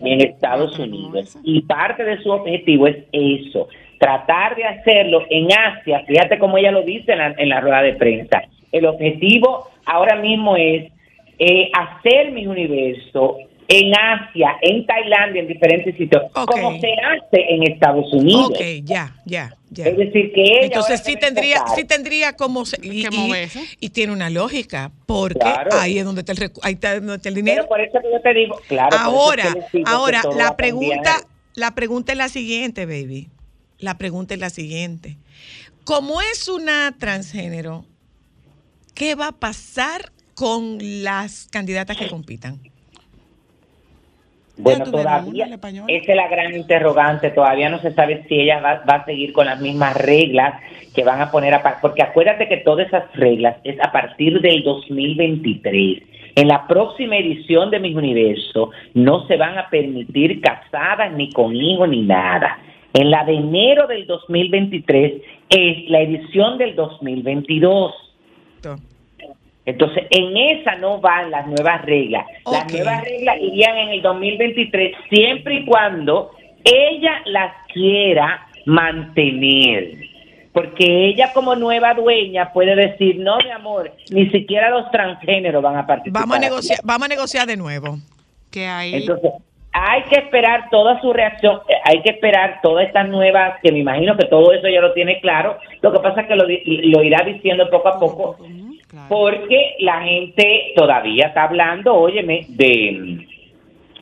[0.00, 1.36] ni en Estados Ah, Unidos.
[1.44, 6.02] Y parte de su objetivo es eso, tratar de hacerlo en Asia.
[6.06, 8.42] Fíjate cómo ella lo dice en la, en la rueda de prensa.
[8.72, 10.90] El objetivo ahora mismo es
[11.38, 13.36] eh, hacer mi universo
[13.68, 16.52] en Asia, en Tailandia, en diferentes sitios, Ok.
[16.52, 18.50] como se hace en Estados Unidos.
[18.50, 19.86] Ok, ya, ya, ya.
[19.86, 24.92] Es decir, que ella Entonces sí tendría, sí tendría como se- y, tiene una lógica,
[25.06, 25.70] porque Claro.
[25.80, 27.56] ahí es donde está el ahí está donde está el dinero.
[27.62, 28.96] Pero por eso que yo te digo, claro.
[28.96, 31.16] ahora, ahora la a pregunta,
[31.54, 33.28] la pregunta es la siguiente, baby.
[33.78, 35.16] La pregunta es la siguiente.
[35.84, 37.84] Como es una transgénero,
[38.94, 42.60] ¿qué va a pasar con las candidatas que compitan?
[44.58, 48.96] Bueno, todavía, esa es la gran interrogante, todavía no se sabe si ella va, va
[48.96, 50.54] a seguir con las mismas reglas
[50.94, 54.62] que van a poner a porque acuérdate que todas esas reglas es a partir del
[54.62, 56.02] 2023.
[56.36, 61.54] En la próxima edición de Mis Universo no se van a permitir casadas ni con
[61.54, 62.58] hijos ni nada.
[62.94, 67.92] En la de enero del 2023 es la edición del 2022.
[69.66, 72.24] To- Entonces, en esa no van las nuevas reglas.
[72.50, 76.30] Las nuevas reglas irían en el 2023 siempre y cuando
[76.64, 79.92] ella las quiera mantener.
[80.52, 85.76] Porque ella como nueva dueña puede decir, no, mi amor, ni siquiera los transgéneros van
[85.76, 86.22] a participar.
[86.22, 87.98] Vamos a negociar, vamos a negociar de nuevo.
[88.50, 88.94] Que ahí.
[88.94, 89.32] Entonces,
[89.72, 93.80] hay que esperar toda su reacción, eh, hay que esperar todas estas nuevas, que me
[93.80, 95.58] imagino que todo eso ya lo tiene claro.
[95.82, 98.38] Lo que pasa es que lo, lo irá diciendo poco a poco,
[99.08, 103.26] porque la gente todavía está hablando, óyeme, de,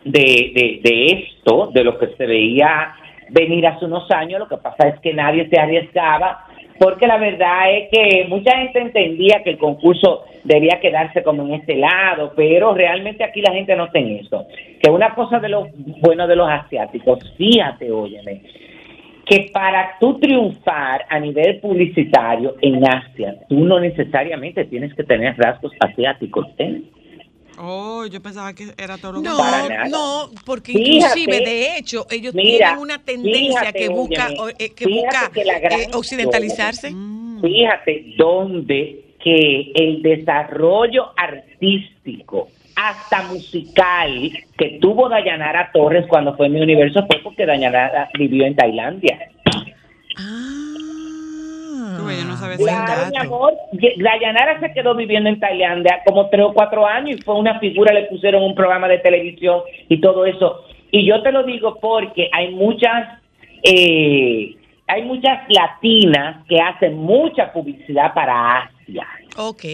[0.05, 2.95] de, de, de esto, de lo que se veía
[3.31, 4.41] venir hace unos años.
[4.41, 6.47] Lo que pasa es que nadie se arriesgaba,
[6.79, 11.55] porque la verdad es que mucha gente entendía que el concurso debía quedarse como en
[11.61, 14.47] ese lado, pero realmente aquí la gente no está en eso.
[14.83, 15.69] Que una cosa de lo
[16.01, 18.43] bueno de los asiáticos, fíjate, óyeme,
[19.27, 25.37] que para tú triunfar a nivel publicitario en Asia, tú no necesariamente tienes que tener
[25.39, 26.47] rasgos asiáticos.
[26.59, 26.83] ¿eh?
[27.59, 29.89] Oh, yo pensaba que era todo lo No, Para nada.
[29.89, 34.71] no, porque Fíjate, inclusive de hecho ellos mira, tienen una tendencia fíjate, que busca eh,
[34.75, 36.93] que busca que la gran eh, occidentalizarse.
[37.41, 46.61] Fíjate donde que el desarrollo artístico, hasta musical, que tuvo Dayanara Torres cuando fue mi
[46.61, 49.29] universo fue porque Dayanara vivió en Tailandia.
[50.17, 53.27] Ah, yo no sabía buen ese Claro, mi dato.
[53.27, 53.55] amor,
[53.97, 57.93] Dayanara se quedó viviendo en Tailandia como tres o cuatro años y fue una figura,
[57.95, 60.65] le pusieron un programa de televisión y todo eso.
[60.91, 63.21] Y yo te lo digo porque hay muchas,
[63.63, 64.55] eh,
[64.87, 69.07] hay muchas latinas que hacen mucha publicidad para Asia.
[69.37, 69.65] Ok.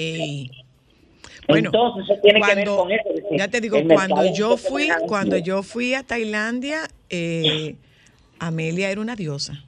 [1.50, 3.08] Bueno, Entonces eso tiene que ver cuando- con eso.
[3.36, 7.76] Ya te digo, cuando yo fui, cuando yo fui a Tailandia, eh,
[8.38, 9.64] Amelia era una diosa.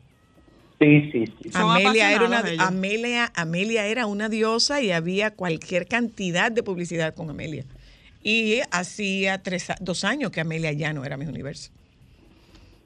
[0.80, 2.42] Sí, sí, Amelia era, una.
[2.58, 7.64] Amelia, Amelia era una diosa y había cualquier cantidad de publicidad con Amelia.
[8.24, 11.70] Y hacía tres, a- dos años que Amelia ya no era mi universo.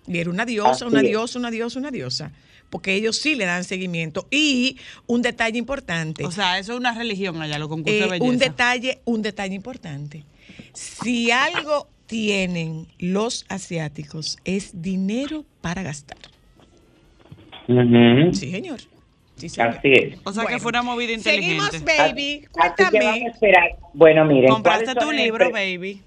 [0.06, 1.06] Y era una diosa, Así una es.
[1.08, 2.32] diosa, una diosa, una diosa.
[2.70, 4.26] Porque ellos sí le dan seguimiento.
[4.30, 6.24] Y un detalle importante.
[6.24, 8.24] O sea, eso es una religión allá, los concursos Eh, de belleza.
[8.30, 10.24] un detalle, un detalle importante.
[10.72, 16.18] Si algo tienen los asiáticos es dinero para gastar.
[17.68, 18.32] Ujú.
[18.34, 18.80] Sí, señor.
[19.36, 19.76] Sí, señor.
[19.76, 20.18] Así es.
[20.24, 21.78] O sea, que fue una movida inteligente.
[21.78, 22.46] Seguimos, baby.
[22.58, 23.26] Así que vamos a Cuéntame.
[23.28, 23.76] esperar.
[23.92, 24.50] Bueno, miren.
[24.50, 26.02] Compraste ¿cuáles tu libro, baby.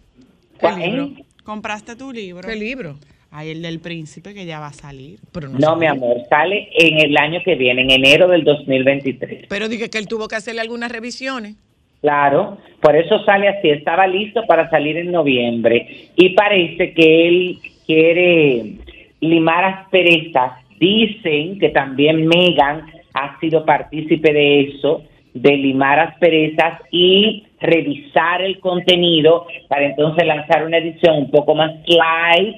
[0.59, 0.75] ¿Cuál?
[0.79, 1.11] ¿Qué libro?
[1.43, 2.47] Compraste tu libro.
[2.47, 2.97] ¿Qué libro?
[3.31, 5.19] Ay, el del príncipe que ya va a salir.
[5.31, 5.75] Pero No, sabía.
[5.75, 9.45] mi amor, sale en el año que viene, en enero del 2023.
[9.47, 11.55] Pero dije que él tuvo que hacerle algunas revisiones.
[12.01, 17.59] Claro, por eso sale así, estaba listo para salir en noviembre y parece que él
[17.85, 18.75] quiere
[19.19, 20.53] limar asperezas.
[20.79, 28.59] Dicen que también Megan ha sido partícipe de eso, de limar asperezas y revisar el
[28.59, 32.55] contenido para entonces lanzar una edición un poco más light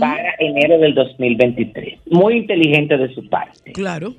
[0.00, 1.98] para enero del 2023.
[2.10, 3.72] Muy inteligente de su parte.
[3.72, 4.14] Claro,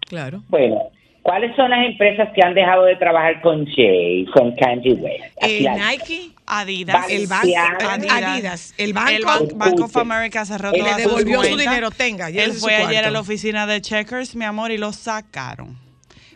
[0.00, 0.42] claro.
[0.48, 0.82] Bueno,
[1.22, 5.24] ¿cuáles son las empresas que han dejado de trabajar con Jay, con Kanye West?
[5.42, 7.06] Eh, la- Nike, Adidas.
[7.10, 7.46] el banco,
[7.86, 8.34] Balenciaga.
[8.34, 9.96] Adidas, el banco, El Ban- Bank of.
[9.96, 13.80] America cerró Él le devolvió su dinero, tenga, Él fue ayer a la oficina de
[13.80, 15.87] Checkers, mi amor, y lo sacaron.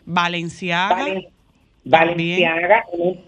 [0.07, 0.97] Valenciaga.
[0.97, 1.27] Valen-
[1.85, 3.21] Valenciaga, en un,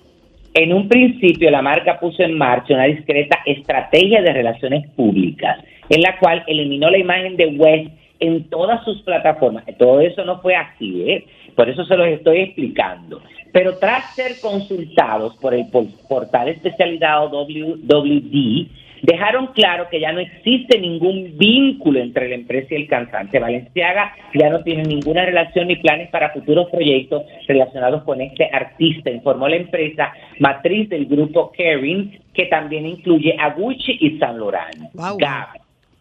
[0.54, 5.58] en un principio la marca puso en marcha una discreta estrategia de relaciones públicas,
[5.88, 9.64] en la cual eliminó la imagen de West en todas sus plataformas.
[9.78, 11.26] Todo eso no fue así, ¿eh?
[11.56, 13.20] por eso se los estoy explicando.
[13.52, 18.66] Pero tras ser consultados por el por- portal especializado WWD,
[19.04, 23.38] dejaron claro que ya no existe ningún vínculo entre la empresa y el cantante.
[23.38, 29.10] Valenciaga ya no tiene ninguna relación ni planes para futuros proyectos relacionados con este artista,
[29.10, 34.92] informó la empresa matriz del grupo Kering, que también incluye a Gucci y Saint Laurent.
[34.94, 35.18] Wow.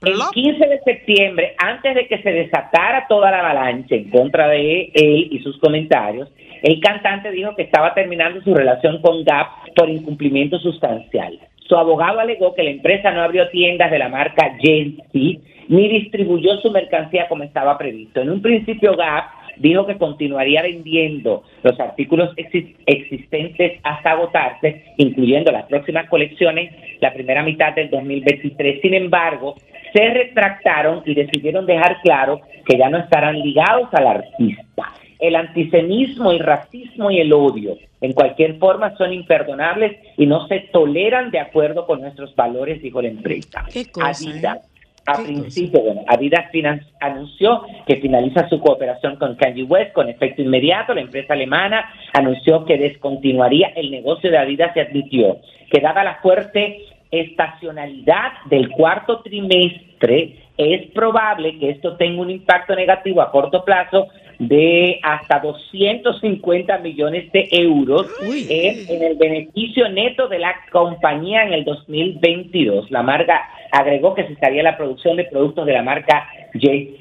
[0.02, 4.92] El 15 de septiembre, antes de que se desatara toda la avalancha en contra de
[4.94, 6.30] él y sus comentarios,
[6.62, 11.40] el cantante dijo que estaba terminando su relación con Gap por incumplimiento sustancial.
[11.68, 15.40] Su abogado alegó que la empresa no abrió tiendas de la marca JC
[15.70, 18.22] ni distribuyó su mercancía como estaba previsto.
[18.22, 19.26] En un principio Gap
[19.58, 27.14] dijo que continuaría vendiendo los artículos exis- existentes hasta agotarse, incluyendo las próximas colecciones, la
[27.14, 28.82] primera mitad del 2023.
[28.82, 29.56] Sin embargo,
[29.94, 34.84] se retractaron y decidieron dejar claro que ya no estarán ligados al artista.
[35.24, 40.60] El antisemitismo, el racismo y el odio, en cualquier forma, son imperdonables y no se
[40.74, 43.64] toleran de acuerdo con nuestros valores, dijo la empresa.
[43.72, 44.92] Qué cosa, Adidas, ¿eh?
[45.06, 46.52] a Qué principio, bueno, Adidas
[47.00, 50.94] anunció que finaliza su cooperación con Kanye West con efecto inmediato.
[50.94, 55.38] La empresa alemana anunció que descontinuaría el negocio de Adidas y admitió
[55.72, 62.76] que dada la fuerte estacionalidad del cuarto trimestre, es probable que esto tenga un impacto
[62.76, 64.08] negativo a corto plazo
[64.40, 71.54] de hasta 250 millones de euros en, en el beneficio neto de la compañía en
[71.54, 72.92] el 2022.
[72.92, 77.00] La marca agregó que cesaría la producción de productos de la marca JC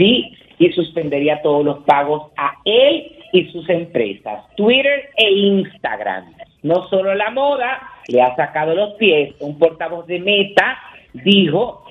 [0.59, 6.35] y suspendería todos los pagos a él y sus empresas, Twitter e Instagram.
[6.63, 10.79] No solo la moda le ha sacado los pies, un portavoz de Meta
[11.15, 11.82] dijo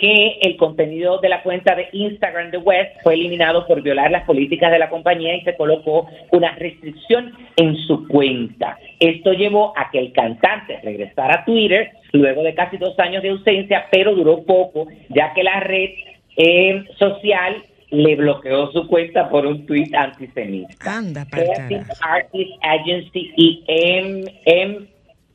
[0.00, 4.24] que el contenido de la cuenta de Instagram de West fue eliminado por violar las
[4.24, 8.78] políticas de la compañía y se colocó una restricción en su cuenta.
[8.98, 13.28] Esto llevó a que el cantante regresara a Twitter luego de casi dos años de
[13.28, 15.90] ausencia, pero duró poco, ya que la red
[16.36, 20.74] eh, social le bloqueó su cuenta por un tuit antisemita.
[20.80, 21.26] Anda,
[22.00, 23.64] Artist Agency y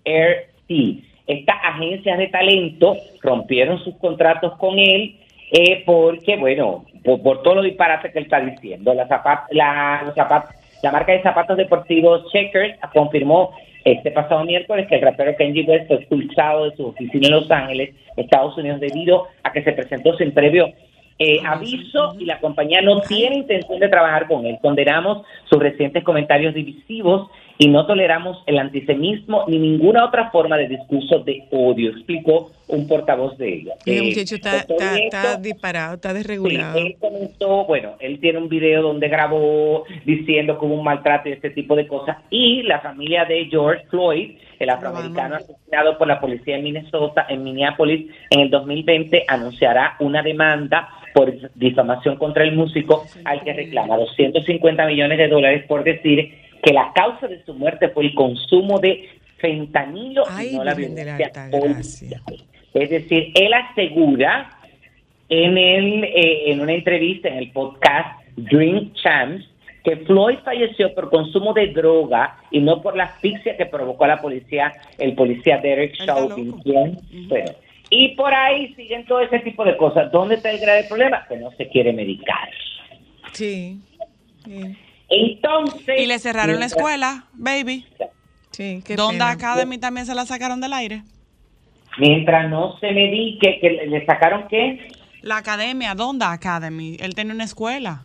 [0.05, 1.14] MRC.
[1.27, 5.15] Estas agencias de talento rompieron sus contratos con él
[5.51, 8.93] eh, porque, bueno, por, por todo lo disparate que él está diciendo.
[8.93, 10.53] La, zapat- la, zapat-
[10.83, 13.51] la marca de zapatos deportivos Checkers confirmó
[13.83, 17.51] este pasado miércoles que el rapero Kenji West fue expulsado de su oficina en Los
[17.51, 20.69] Ángeles, Estados Unidos, debido a que se presentó sin previo
[21.19, 24.57] eh, aviso y la compañía no tiene intención de trabajar con él.
[24.61, 30.67] Condenamos sus recientes comentarios divisivos y no toleramos el antisemitismo ni ninguna otra forma de
[30.67, 33.73] discurso de odio, explicó un portavoz de ella.
[33.85, 36.77] El Eh, muchacho está, con todo está, esto, está disparado, está desregulado.
[36.77, 41.29] Sí, él comenzó, bueno, él tiene un video donde grabó diciendo que hubo un maltrato
[41.29, 42.17] y este tipo de cosas.
[42.29, 47.43] Y la familia de George Floyd, el afroamericano asesinado por la policía en Minnesota, en
[47.43, 53.95] Minneapolis, en el 2020, anunciará una demanda por difamación contra el músico al que reclama
[53.95, 56.33] 250 millones de dólares por decir
[56.65, 59.07] que la causa de su muerte fue el consumo de
[59.37, 62.21] fentanilo Ay, y no la violencia policial.
[62.73, 64.49] Es decir, él asegura
[65.29, 69.45] en, el, eh, en una entrevista en el podcast Drink Champs
[69.83, 74.07] que Floyd falleció por consumo de droga y no por la asfixia que provocó a
[74.07, 76.53] la policía, el policía Derek Chauvin.
[76.63, 76.97] quien,
[77.27, 77.51] bueno,
[77.91, 80.11] y por ahí siguen todo ese tipo de cosas.
[80.11, 81.23] ¿Dónde está el grave problema?
[81.27, 82.49] Que no se quiere medicar.
[83.33, 83.79] Sí.
[84.43, 84.75] Sí,
[85.09, 85.99] Entonces...
[85.99, 87.85] Y le cerraron la escuela, baby.
[88.51, 89.29] sí, qué Donda pena.
[89.31, 91.03] Academy también se la sacaron del aire.
[91.97, 94.87] Mientras no se medique, que le- le sacaron qué?
[95.21, 96.97] La academia, Donda Academy.
[96.99, 98.03] Él tenía una escuela.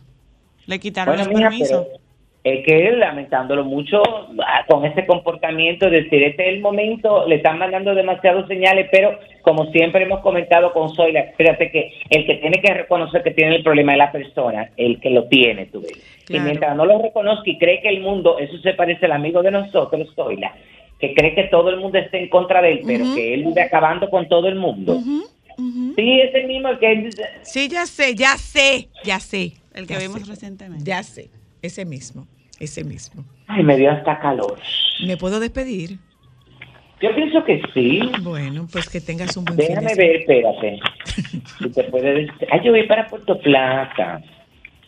[0.65, 1.85] Le quitaron Bueno, los mija, permisos.
[1.87, 2.01] pero
[2.43, 7.27] es que él, lamentándolo mucho ah, con ese comportamiento, es decir, este es el momento,
[7.27, 12.25] le están mandando demasiados señales, pero como siempre hemos comentado con Zoila, fíjate que el
[12.25, 15.67] que tiene que reconocer que tiene el problema es la persona, el que lo tiene,
[15.67, 16.23] tú ves.
[16.29, 19.43] Y mientras no lo reconozca y cree que el mundo, eso se parece al amigo
[19.43, 20.53] de nosotros, Zoila,
[20.99, 23.61] que cree que todo el mundo está en contra de él, pero que él vive
[23.61, 24.99] acabando con todo el mundo.
[25.95, 29.53] Sí, es el mismo el que él dice, Sí, ya sé, ya sé, ya sé.
[29.75, 30.83] El que ya vimos sé, recientemente.
[30.83, 31.29] Ya sé,
[31.61, 32.27] ese mismo,
[32.59, 33.23] ese mismo.
[33.47, 34.57] ay, me dio hasta calor.
[35.05, 35.97] ¿Me puedo despedir?
[37.01, 37.99] Yo pienso que sí.
[38.21, 40.79] Bueno, pues que tengas un buen fin de Déjame ver, espérate.
[41.59, 42.47] Si te puede decir.
[42.51, 44.21] Ay, yo voy para Puerto Plata.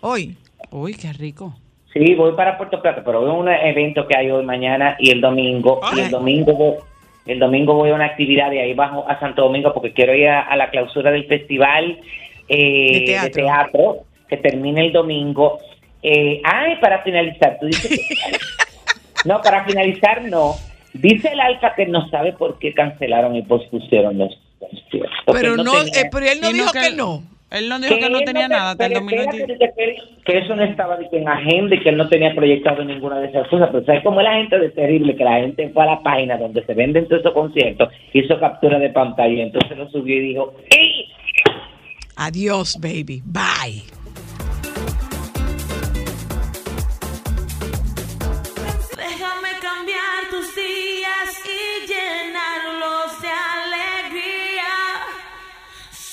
[0.01, 0.35] Hoy.
[0.71, 1.55] Uy, qué rico.
[1.91, 5.09] Sí, voy para Puerto Plata, pero voy a un evento que hay hoy, mañana y
[5.11, 5.79] el domingo.
[5.95, 6.05] Y Ay.
[6.05, 6.75] el domingo voy,
[7.25, 10.27] el domingo voy a una actividad de ahí bajo a Santo Domingo porque quiero ir
[10.27, 11.99] a, a la clausura del festival
[12.47, 13.31] eh, De de, teatro.
[13.43, 13.97] teatro.
[14.27, 15.57] que termina el domingo.
[16.03, 18.15] Eh, ay, para finalizar, tú dices que-
[19.29, 20.55] No, para finalizar no.
[20.93, 25.09] Dice el Alfa que no sabe por qué cancelaron y pospusieron los concierto.
[25.25, 27.23] porque Pero él no, tenía- eh, pero él no dijo que no.
[27.49, 29.75] Él no dijo que no tenía te- nada hasta el pero espérate, 2021.
[29.75, 33.27] dice que, eso no estaba en agenda y que él no tenía proyectado ninguna de
[33.27, 33.69] esas cosas.
[33.71, 35.15] Pero ¿sabes cómo es la gente de terrible?
[35.15, 38.79] Que la gente fue a la página donde se venden todos esos conciertos, hizo captura
[38.79, 41.05] de pantalla y entonces lo subió y dijo, ¡Ey!
[42.15, 43.21] Adiós, baby.
[43.23, 43.83] Bye.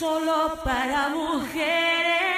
[0.00, 2.29] Solo para mujeres.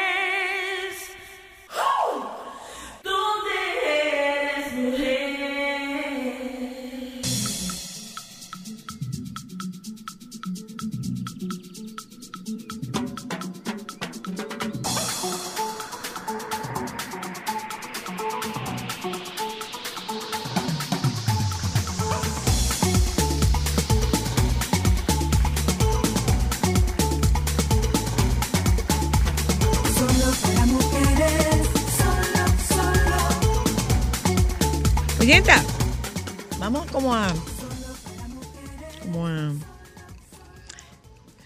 [36.59, 37.33] Vamos como a.
[39.01, 39.53] como a.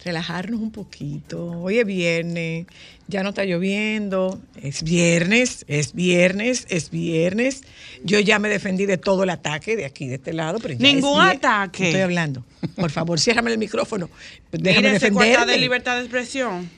[0.05, 1.53] relajarnos un poquito.
[1.61, 2.67] Hoy es viernes,
[3.07, 4.41] ya no está lloviendo.
[4.61, 7.63] Es viernes, es viernes, es viernes.
[8.03, 10.59] Yo ya me defendí de todo el ataque de aquí, de este lado.
[10.59, 11.87] Pero ya Ningún es ataque.
[11.87, 12.45] Estoy hablando.
[12.75, 14.11] Por favor, ciérrame el micrófono.
[14.51, 15.59] Déjame cuarta de defenderme.
[15.59, 16.69] libertad de expresión.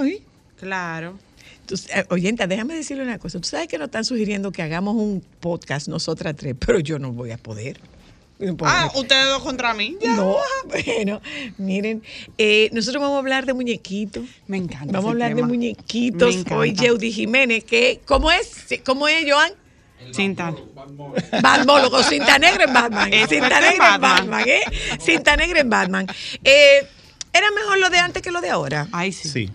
[0.00, 0.24] Ay.
[0.58, 1.18] Claro.
[2.10, 3.40] Oyenta, déjame decirle una cosa.
[3.40, 7.12] Tú sabes que nos están sugiriendo que hagamos un podcast nosotras tres, pero yo no
[7.12, 7.80] voy a poder.
[8.38, 8.56] No.
[8.62, 9.96] Ah, ustedes dos contra mí.
[10.00, 10.16] Ya.
[10.16, 10.36] No,
[10.96, 11.20] bueno,
[11.58, 12.02] miren,
[12.38, 14.24] eh, nosotros vamos a hablar de muñequitos.
[14.48, 14.92] Me encanta.
[14.92, 15.48] Vamos a hablar de tema.
[15.48, 16.34] muñequitos.
[16.34, 16.58] Me encanta.
[16.58, 18.66] Hoy Yeudi Jiménez, que, ¿cómo es?
[18.84, 19.52] ¿Cómo es, Joan?
[20.10, 20.52] Cinta.
[21.40, 23.12] Batmólogo, cinta negra en Batman.
[23.12, 24.30] Experto Cinta en negra en Batman.
[24.30, 24.60] Batman, ¿eh?
[25.00, 26.06] Cinta negra en Batman.
[26.42, 26.86] Eh,
[27.32, 28.88] ¿Era mejor lo de antes que lo de ahora?
[28.92, 29.28] Ay, sí.
[29.28, 29.50] Sí,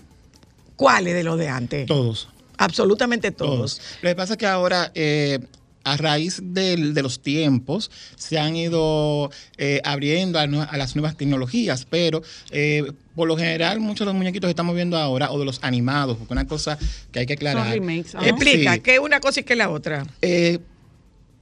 [0.78, 1.86] ¿Cuáles de lo de antes?
[1.86, 2.30] todos.
[2.58, 3.78] Absolutamente todos.
[3.78, 3.82] Todos.
[4.02, 5.40] Lo que pasa es que ahora, eh,
[5.84, 11.86] a raíz del- de los tiempos, se han ido eh, abriendo a, las nuevas tecnologías,
[11.90, 12.22] pero
[12.52, 12.84] eh,
[13.16, 16.18] por lo general muchos de los muñequitos que estamos viendo ahora, o de los animados,
[16.18, 16.78] porque una cosa
[17.12, 17.70] que hay que aclarar.
[17.70, 18.26] remakes, ajá.
[18.26, 20.06] eh, Explica, sí, ¿qué es una cosa y qué es la otra?
[20.22, 20.60] eh,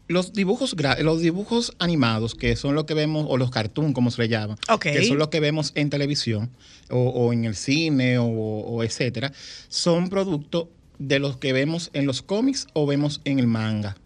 [0.07, 4.21] los dibujos los dibujos animados que son lo que vemos o los cartoon como se
[4.23, 4.57] le llama
[4.93, 6.51] que son los que vemos en televisión
[6.89, 9.33] o, o en el cine o, o etcétera
[9.67, 13.97] son producto de los que vemos en los cómics o vemos en el manga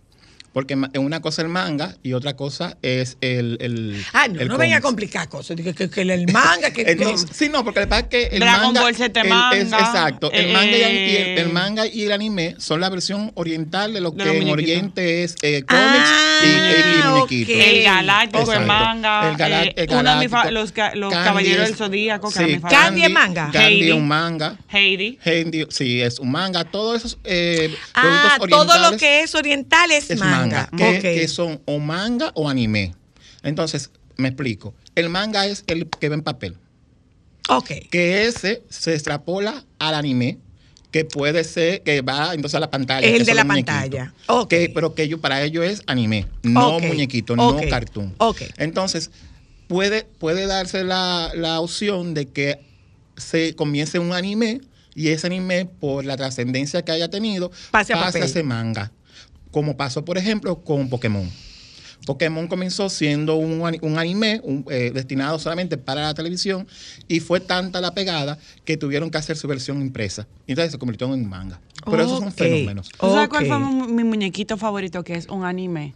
[0.53, 4.39] porque ma- una cosa es el manga y otra cosa es el, el Ah, no,
[4.41, 5.55] el no venga a complicar cosas.
[5.57, 8.39] Que, que- que el manga, que, Entonces, sí, no, porque el pasa es que el
[8.39, 11.49] Dragon manga, Ball Z el- es- manga, exacto, el eh, manga y el, el- el
[11.49, 14.49] manga y el anime son la versión oriental de lo De que en.
[14.49, 17.55] Oriente es eh, cómics Ah, y, y- y muñequitos.
[17.55, 17.61] ok.
[17.61, 18.67] El Galáctico, el Exacto.
[18.67, 19.29] manga.
[19.29, 20.51] El eh, el uno Galáctico.
[20.51, 22.81] los, ca- los Candy Caballeros es- del Zodíaco, que sí, era mi favorito.
[22.81, 23.49] Candy es manga.
[23.51, 24.57] Candy es un manga.
[24.69, 25.19] Heidi.
[25.23, 26.63] Heidi, sí, es un manga.
[26.63, 30.38] Todos esos eh, Ah, productos todo lo orientales que es oriental es, es manga.
[30.39, 30.69] Manga.
[31.01, 32.93] Que, son o manga o anime.
[33.43, 34.73] Entonces, me explico.
[34.95, 36.57] El manga es el que ve en papel.
[37.49, 37.71] Ok.
[37.89, 40.37] Que ese se extrapola al anime,
[40.91, 43.07] que puede ser, que va entonces a la pantalla.
[43.07, 44.13] Es el de la pantalla.
[44.27, 44.49] Ok.
[44.49, 48.13] Que- pero que ellos, para ellos es anime, no muñequito, no cartoon.
[48.17, 48.41] Ok.
[48.57, 49.09] Entonces,
[49.67, 52.59] puede, puede darse la, la opción de que
[53.17, 54.61] se comience un anime
[54.95, 58.33] y ese anime, por la trascendencia que haya tenido, Pase a pase papel.
[58.33, 58.91] ser manga.
[59.51, 61.29] Como pasó, por ejemplo, con Pokémon.
[62.05, 66.65] Pokémon comenzó siendo un, un anime un, eh, destinado solamente para la televisión
[67.07, 70.25] y fue tanta la pegada que tuvieron que hacer su versión impresa.
[70.47, 71.59] Y entonces se convirtió en manga.
[71.85, 72.89] Pero esos son fenómenos.
[72.89, 75.93] ¿Tú sabes cuál fue mi, mi muñequito favorito que es un anime?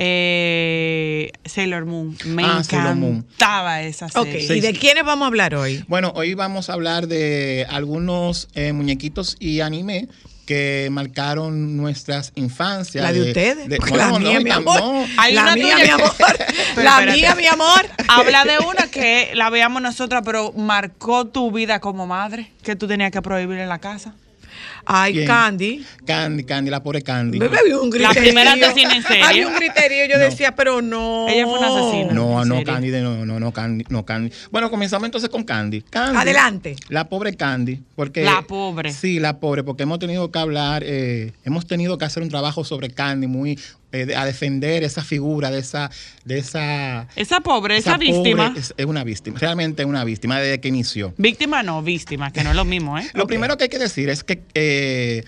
[0.00, 2.16] Eh, Sailor Moon.
[2.26, 3.16] Me Ah, Sailor Moon.
[3.16, 4.12] encantaba esa Ok.
[4.32, 4.56] serie.
[4.56, 5.84] ¿Y de quiénes vamos a hablar hoy?
[5.88, 10.08] Bueno, hoy vamos a hablar de algunos eh, muñequitos y anime
[10.48, 13.04] que marcaron nuestras infancias.
[13.04, 13.68] La de ustedes.
[13.90, 14.80] No, la no, mía, mi amor.
[14.80, 15.04] no.
[15.18, 16.14] Hay la una mía, tuya mi amor.
[16.76, 17.12] La espérate.
[17.12, 17.86] mía, mi amor.
[18.08, 22.88] Habla de una que la veíamos nosotras, pero marcó tu vida como madre, que tú
[22.88, 24.14] tenías que prohibir en la casa.
[24.84, 25.26] Ay, ¿Quién?
[25.26, 25.86] Candy.
[26.06, 27.38] Candy, Candy, la pobre Candy.
[27.38, 28.22] Bebé, había un La griterío.
[28.22, 29.22] primera asesina en serie.
[29.22, 30.06] Había un griterío.
[30.06, 30.22] Yo No.
[30.24, 31.26] decía, pero no.
[31.28, 32.12] Ella fue una asesina.
[32.12, 32.64] No, ¿En no?
[32.64, 34.32] Candy, no, no, no, Candy, no, Candy.
[34.50, 35.82] Bueno, comenzamos entonces con Candy.
[35.82, 36.18] Candy.
[36.18, 36.76] Adelante.
[36.88, 38.24] La pobre Candy, porque...
[38.24, 38.92] La pobre.
[38.92, 42.64] Sí, la pobre, porque hemos tenido que hablar, eh, hemos tenido que hacer un trabajo
[42.64, 43.58] sobre Candy muy...
[43.92, 45.90] eh, a defender esa figura de esa...
[46.24, 48.54] De esa Esa pobre, esa, pobre víctima.
[48.56, 51.14] es, es una víctima, realmente es una víctima desde que inició.
[51.16, 53.08] Víctima no, víctima, que no es lo mismo, ¿eh?
[53.14, 55.24] Lo primero que hay que decir es que eh,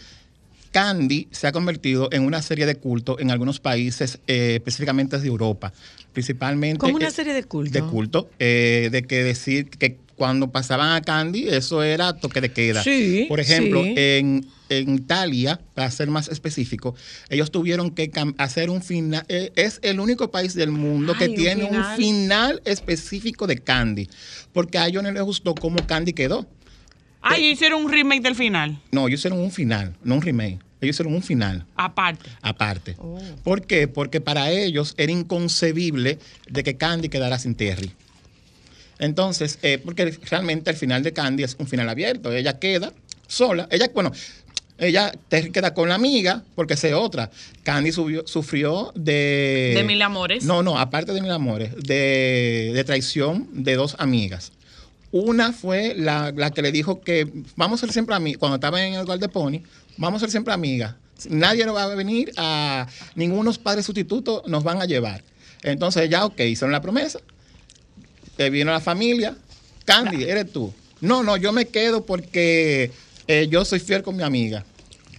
[0.70, 5.26] Candy se ha convertido en una serie de culto en algunos países, eh, específicamente de
[5.26, 5.72] Europa,
[6.12, 6.78] principalmente.
[6.78, 7.72] Como una serie de culto.
[7.72, 12.52] De culto, eh, de que decir que cuando pasaban a Candy, eso era toque de
[12.52, 12.82] queda.
[12.82, 13.94] Sí, Por ejemplo, sí.
[13.96, 16.94] en, en Italia, para ser más específico,
[17.30, 19.24] ellos tuvieron que hacer un final.
[19.28, 21.96] eh, es el único país del mundo que Ay, tiene un final.
[21.96, 24.10] final específico de Candy,
[24.52, 26.46] porque a ellos no les gustó cómo Candy quedó.
[27.22, 28.80] Ah, y hicieron un remake del final.
[28.92, 30.58] No, ellos hicieron un final, no un remake.
[30.80, 32.30] Ellos hicieron un final Aparte.
[32.40, 32.96] aparte.
[33.44, 33.86] ¿Por qué?
[33.86, 36.18] Porque para ellos era inconcebible
[36.48, 37.90] de que Candy quedara sin Terry.
[38.98, 42.32] Entonces, eh, porque realmente el final de Candy es un final abierto.
[42.32, 42.92] Ella queda
[43.26, 43.66] sola.
[43.70, 44.12] Ella, bueno,
[44.78, 47.30] ella Terry queda con la amiga porque es otra.
[47.62, 49.72] Candy subió- sufrió de...
[49.76, 50.44] De mil amores.
[50.44, 54.52] No, no, aparte de mil amores, de, de traición de dos amigas.
[55.12, 58.84] Una fue la, la que le dijo que vamos a ser siempre amigas, cuando estaba
[58.84, 59.60] en el lugar de Pony,
[59.96, 60.94] vamos a ser siempre amigas.
[61.28, 65.22] Nadie nos va a venir a, ningunos padres sustitutos nos van a llevar.
[65.62, 67.18] Entonces ya, ok, hicieron la promesa,
[68.38, 69.36] eh, vino la familia,
[69.84, 70.72] Candy, eres tú.
[71.00, 72.90] No, no, yo me quedo porque
[73.26, 74.64] eh, yo soy fiel con mi amiga.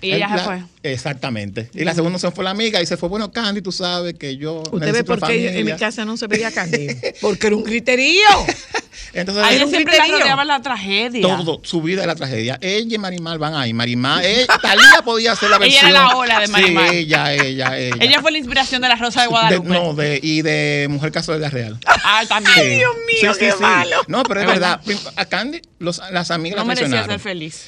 [0.02, 0.64] Y ella El- se fue.
[0.84, 1.70] Exactamente.
[1.76, 4.36] Y la segunda se fue la amiga y se fue, bueno, Candy, tú sabes que
[4.38, 4.64] yo...
[4.72, 5.74] Usted ve por qué en familia".
[5.76, 6.88] mi casa no se veía Candy.
[7.22, 8.22] Porque era un criterio.
[9.14, 10.20] Entonces, A Era ella siempre la criterio.
[10.20, 11.22] rodeaba la tragedia.
[11.22, 12.58] todo, su vida es la tragedia.
[12.62, 13.74] Ella y Marimar van ahí.
[13.74, 15.90] Marimar, eh, Talía podía hacer la Ella versión.
[15.92, 16.90] era la ola de Marimar.
[16.90, 17.98] Sí, ella, ella, ella.
[18.00, 19.70] Ella fue la inspiración de la Rosa de De- Guadalupe.
[19.70, 21.78] no, de, y de Mujer Caso de la Real.
[21.86, 22.56] Ah, también.
[22.56, 22.68] Sí.
[22.78, 23.98] Dios mío, qué malo.
[24.08, 24.82] No, pero es Es verdad.
[25.18, 27.66] A Candy, los, las amigas No la merecía ser feliz.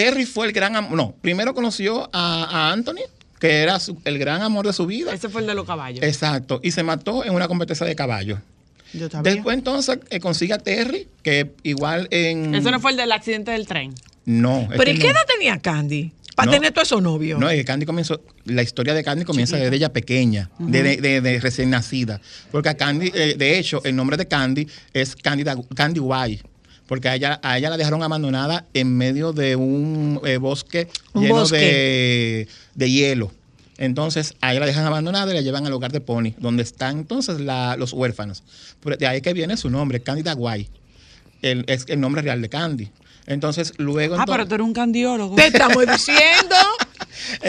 [0.00, 0.96] Terry fue el gran amor.
[0.96, 3.02] No, primero conoció a, a Anthony,
[3.38, 5.12] que era su- el gran amor de su vida.
[5.12, 6.02] Ese fue el de los caballos.
[6.04, 6.60] Exacto.
[6.62, 8.38] Y se mató en una competencia de caballos.
[8.92, 9.34] Yo también.
[9.36, 12.54] Después entonces eh, consigue a Terry, que igual en...
[12.54, 13.94] Ese no fue el del accidente del tren.
[14.24, 14.68] No.
[14.76, 15.00] Pero ¿y no.
[15.00, 16.12] qué edad tenía Candy?
[16.34, 16.52] Para No.
[16.52, 17.36] tener todo eso novio.
[17.38, 21.40] No, que Candy comenzó, la historia de Candy comienza desde ella pequeña, de, de- de
[21.40, 22.20] recién nacida.
[22.52, 25.44] Porque a Candy, eh, de hecho, el nombre de Candy es Candy,
[25.74, 26.44] Candy White.
[26.88, 31.22] Porque a ella, a ella la dejaron abandonada en medio de un eh, bosque Un
[31.22, 31.56] lleno bosque.
[31.58, 33.30] De, de hielo.
[33.76, 36.98] Entonces, a ella la dejan abandonada y la llevan al hogar de Pony, donde están
[36.98, 38.42] entonces la- los huérfanos.
[38.82, 40.70] Pero de ahí que viene su nombre, Candida White.
[41.42, 42.88] El, es el nombre real de Candy.
[43.26, 44.14] Entonces, luego.
[44.14, 45.36] Ah, entonces- pero tú eres un candiólogo.
[45.36, 46.56] Te estamos diciendo.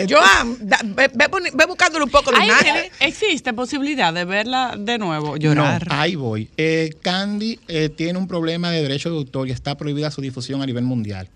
[0.10, 2.86] Joan, da- ve, ve poni- ve buscándole un poco de Ay, imágenes.
[2.86, 5.38] eh, ¿Existe posibilidad de verla de nuevo?
[5.38, 5.88] Llorar.
[5.88, 6.50] No, ahí voy.
[6.58, 10.62] Eh, Candy eh, tiene un problema de derecho de autor y está prohibida su difusión
[10.62, 11.28] a nivel mundial.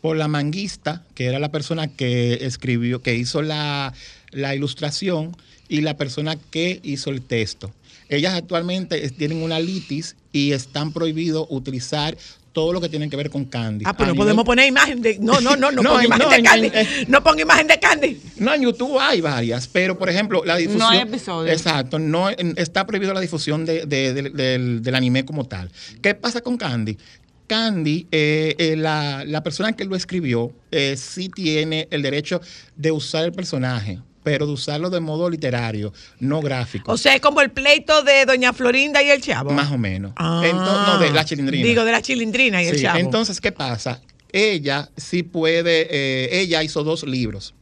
[0.00, 3.92] Por la manguista, que era la persona que escribió, que hizo la,
[4.30, 5.36] la ilustración,
[5.68, 7.72] y la persona que hizo el texto.
[8.10, 12.14] Ellas actualmente tienen una litis y están prohibidos utilizar
[12.52, 13.84] todo lo que tiene que ver con Candy.
[13.86, 15.18] Ah, pero no nivel- podemos poner imagen de.
[15.18, 16.70] No, no, no, no, No, ponga en- imagen no, de en- Candy.
[16.74, 18.20] en- no ponga imagen de Candy.
[18.36, 20.78] No, en YouTube hay varias, pero por ejemplo, la difusión.
[20.80, 21.52] No hay episodios.
[21.56, 25.70] Exacto, no en- está prohibido la difusión de- de- de- del, del anime como tal.
[26.02, 26.98] ¿Qué pasa con Candy?
[27.46, 32.40] Candy, eh, eh, la, la persona que lo escribió, eh, sí tiene el derecho
[32.76, 36.92] de usar el personaje, pero de usarlo de modo literario, no gráfico.
[36.92, 39.50] O sea, es como el pleito de Doña Florinda y el Chavo.
[39.52, 40.12] más o menos.
[40.16, 40.42] Ah.
[40.44, 41.66] Entonces, no, de la chilindrina.
[41.66, 42.98] Digo, de la chilindrina y el Chavo.
[42.98, 44.00] Entonces, ¿qué pasa?
[44.32, 47.54] Ella sí puede, eh, ella hizo dos libros.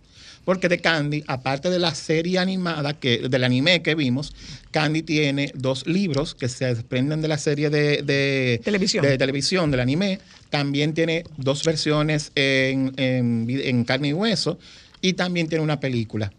[0.44, 4.32] Porque de Candy, aparte de la serie animada, que, del anime que vimos,
[4.70, 9.04] Candy tiene dos libros que se desprenden de la serie de, de- Televisión.
[9.04, 10.18] de televisión, del anime.
[10.48, 14.58] También tiene dos versiones en, en vi- en carne y hueso.
[15.02, 16.32] Y también tiene una película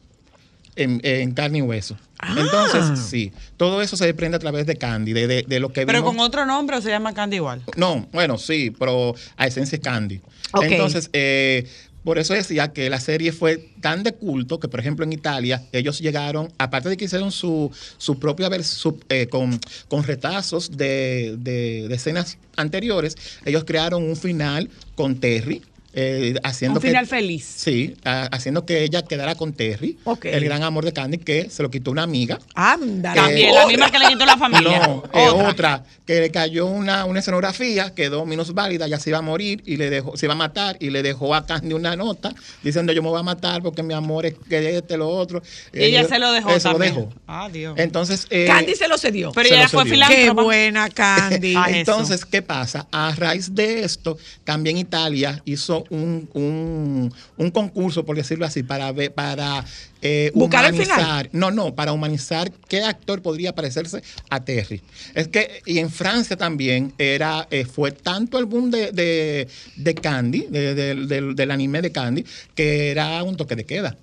[0.76, 1.98] en, en carne y hueso.
[2.20, 2.36] Ah.
[2.38, 5.86] Entonces, sí, todo eso se desprende a través de Candy, de, de- de lo que
[5.86, 6.16] Pero vimos.
[6.16, 7.62] con otro nombre o se llama Candy igual.
[7.76, 10.22] No, bueno, sí, pero a esencia es Candy.
[10.62, 11.68] Entonces, eh,
[12.04, 15.64] por eso decía que la serie fue tan de culto que, por ejemplo, en Italia,
[15.72, 18.98] ellos llegaron, aparte de que hicieron su, su propia versión
[19.30, 23.16] con, con retazos de, de- de escenas anteriores,
[23.46, 25.62] ellos crearon un final con Terry.
[25.94, 27.44] Eh, haciendo Un que- final feliz.
[27.58, 31.62] Sí, a- haciendo que ella quedara con Terry, el gran amor de Candy, que se
[31.64, 32.40] lo quitó una amiga.
[32.56, 33.14] Anda.
[33.14, 34.88] También, la misma que le quitó la familia.
[34.88, 35.84] No, eh, otra.
[36.06, 39.78] que le cayó una, una escenografía, quedó menos válida, ya se iba a morir y
[39.78, 42.34] le dejó, se iba a matar y le dejó a Candy una nota
[42.64, 45.42] diciendo yo me voy a matar porque mi amor es que este, lo otro.
[45.74, 47.14] Y ella se lo dejó eh, se lo dejó.
[47.28, 47.76] Ah, Dios.
[47.78, 49.32] Entonces, eh, Candy se lo cedió.
[49.32, 50.00] Pero se ella fue cedió.
[50.08, 50.44] Qué filántropa.
[50.44, 51.56] buena Candy.
[51.70, 52.88] Entonces, ¿qué pasa?
[52.92, 58.92] A raíz de esto, también Italia hizo un, un- un concurso, por decirlo así, para
[58.92, 59.66] ver, para
[60.02, 60.88] eh, Buscar el final.
[61.00, 61.30] humanizar.
[61.34, 64.82] No, no, para humanizar qué actor podría parecerse a Terry.
[65.14, 69.96] Es que, y en Francia también era, eh, fue tanto el boom de, de, de
[69.96, 72.26] Candy, de- de- del- del anime de Candy,
[72.56, 73.98] que era un toque de queda.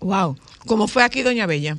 [0.00, 0.36] Wow.
[0.66, 1.76] Como fue aquí Doña Bella.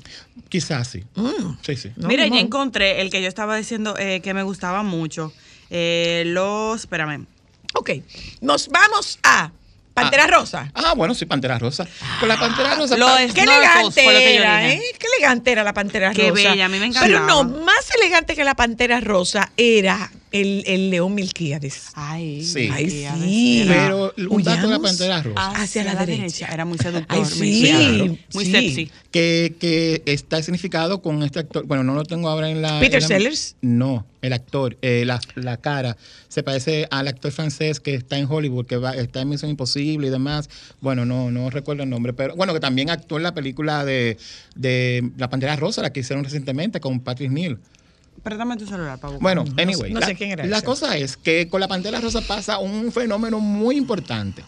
[0.50, 1.04] Quizás sí.
[1.16, 1.58] Mm.
[1.62, 1.92] Sí, sí.
[1.98, 2.36] No, Mira, no.
[2.36, 5.34] ya encontré el que yo estaba diciendo eh, que me gustaba mucho.
[5.70, 7.26] Eh, los, espérame.
[7.76, 7.92] Ok.
[8.42, 9.52] Nos vamos a
[9.94, 10.28] Pantera Ah.
[10.28, 10.72] Rosa.
[10.74, 11.86] Ah, bueno, sí, Pantera Rosa.
[12.20, 12.98] Con la Pantera Rosa.
[12.98, 14.74] Lo pa- es- Qué elegante que era, dije.
[14.78, 14.82] ¿eh?
[14.98, 16.50] Qué elegante era la Pantera Qué Rosa.
[16.50, 17.66] bella, a mí me Pero no, encantaba.
[17.66, 21.92] más elegante que la Pantera Rosa era el, el León Milquíades.
[21.94, 22.68] Ay, Sí.
[22.72, 23.62] Ay, sí.
[23.62, 25.52] era Pero un dato de la Huyamos Pantera Rosa.
[25.62, 26.48] hacia la derecha.
[26.52, 27.18] Era muy seductor.
[27.18, 28.20] Ay, sí.
[28.34, 28.52] Muy sí.
[28.52, 28.92] sexy.
[29.12, 31.66] que, que está significado con este actor.
[31.66, 32.80] Bueno, no lo tengo ahora en la.
[32.80, 33.56] Peter en la- Sellers.
[33.62, 35.96] No, el actor, eh, la, la cara.
[36.28, 40.08] Se parece al actor francés que está en Hollywood, que va, está en Misión Imposible
[40.08, 40.50] y demás.
[40.82, 44.18] Bueno, no, no recuerdo el nombre, pero bueno, que también actuó en la película de,
[44.56, 47.60] de La Pantera Rosa, la que hicieron recientemente con Patrick Neal.
[48.22, 49.20] Préstame tu celular buscar.
[49.20, 50.66] Bueno, no anyway, no sé quién era la ese.
[50.66, 54.44] cosa es que con la Pantera Rosa pasa un fenómeno muy importante,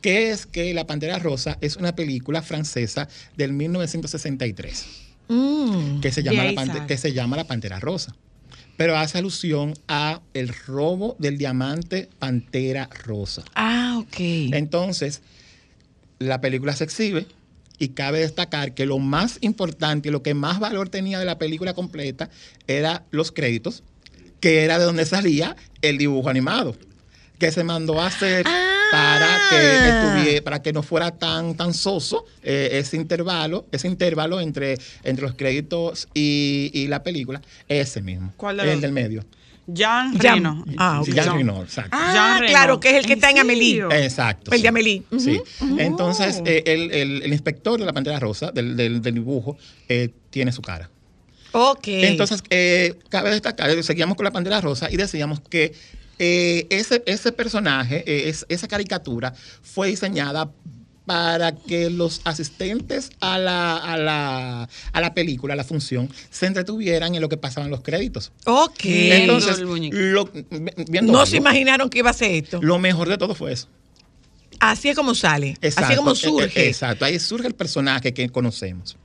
[0.00, 4.86] que es que la Pantera Rosa es una película francesa del 1963
[5.28, 6.00] Mm.
[6.00, 8.14] que se llama, la que se llama la Pantera Rosa.
[8.76, 13.42] Pero hace alusión a el robo del diamante Pantera Rosa.
[13.54, 14.16] Ah, ok.
[14.52, 15.22] Entonces,
[16.18, 17.26] la película se exhibe
[17.78, 21.38] y cabe destacar que lo más importante y lo que más valor tenía de la
[21.38, 22.30] película completa
[22.66, 23.82] era los créditos,
[24.40, 26.76] que era de donde salía el dibujo animado,
[27.38, 28.44] que se mandó a hacer
[28.92, 30.02] para que Ah.
[30.24, 35.24] estuvie- para que no fuera tan tan soso eh, ese intervalo, ese intervalo entre, entre
[35.26, 38.80] los créditos y, y la película, ese mismo, ¿Cuál de el los?
[38.82, 39.24] del medio.
[39.66, 40.64] Jean Jean- Reno.
[40.76, 41.14] Ah, Sí, ok.
[41.16, 41.90] Jean Jean- Reno, exacto.
[41.98, 42.50] Ah, Reno.
[42.50, 43.82] claro, que es el que ¿En está en Amelie.
[43.92, 44.50] Exacto.
[44.50, 44.62] El sí.
[44.62, 45.02] de Amelie.
[45.18, 45.40] Sí.
[45.78, 49.56] Entonces, eh, el, el- el inspector de la Pantera Rosa, del, del- del dibujo,
[49.88, 50.90] eh, tiene su cara.
[51.52, 51.86] Ok.
[51.86, 55.72] Entonces, eh, cabe destacar, seguíamos con la Pantera Rosa y decíamos que
[56.18, 60.50] eh, ese, ese personaje, eh, es- esa caricatura, fue diseñada
[61.06, 66.46] para que los asistentes a la, a, la, a la película, a la función, se
[66.46, 68.32] entretuvieran en lo que pasaban los créditos.
[68.46, 68.80] ok.
[68.84, 70.30] Entonces, lo-
[70.88, 72.60] viendo no algo, se imaginaron que iba a ser esto.
[72.62, 73.68] lo mejor de todo fue eso.
[74.60, 75.50] Así es como sale.
[75.50, 76.62] Así es Exacto, como eh, surge.
[76.64, 78.96] eh, Exacto, ahí surge el personaje que conocemos.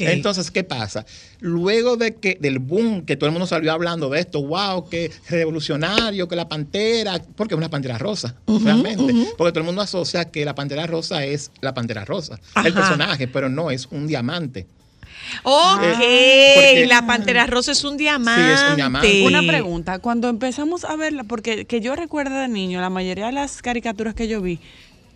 [0.00, 1.04] Entonces, ¿qué pasa?
[1.40, 5.10] Luego de que del boom, que todo el mundo salió hablando de esto, wow, que
[5.28, 9.12] revolucionario, que la pantera, porque es una pantera rosa, realmente.
[9.36, 12.66] Porque todo el mundo asocia que la pantera rosa es la pantera rosa, Ajá.
[12.66, 14.66] el personaje, pero no, es un diamante.
[15.42, 15.80] ok.
[16.02, 18.42] Eh, porque- la pantera rosa es un diamante.
[18.56, 19.22] Sí, es un diamante.
[19.26, 23.32] Una pregunta, cuando empezamos a verla, porque que yo recuerdo de niño, la mayoría de
[23.32, 24.60] las caricaturas que yo vi,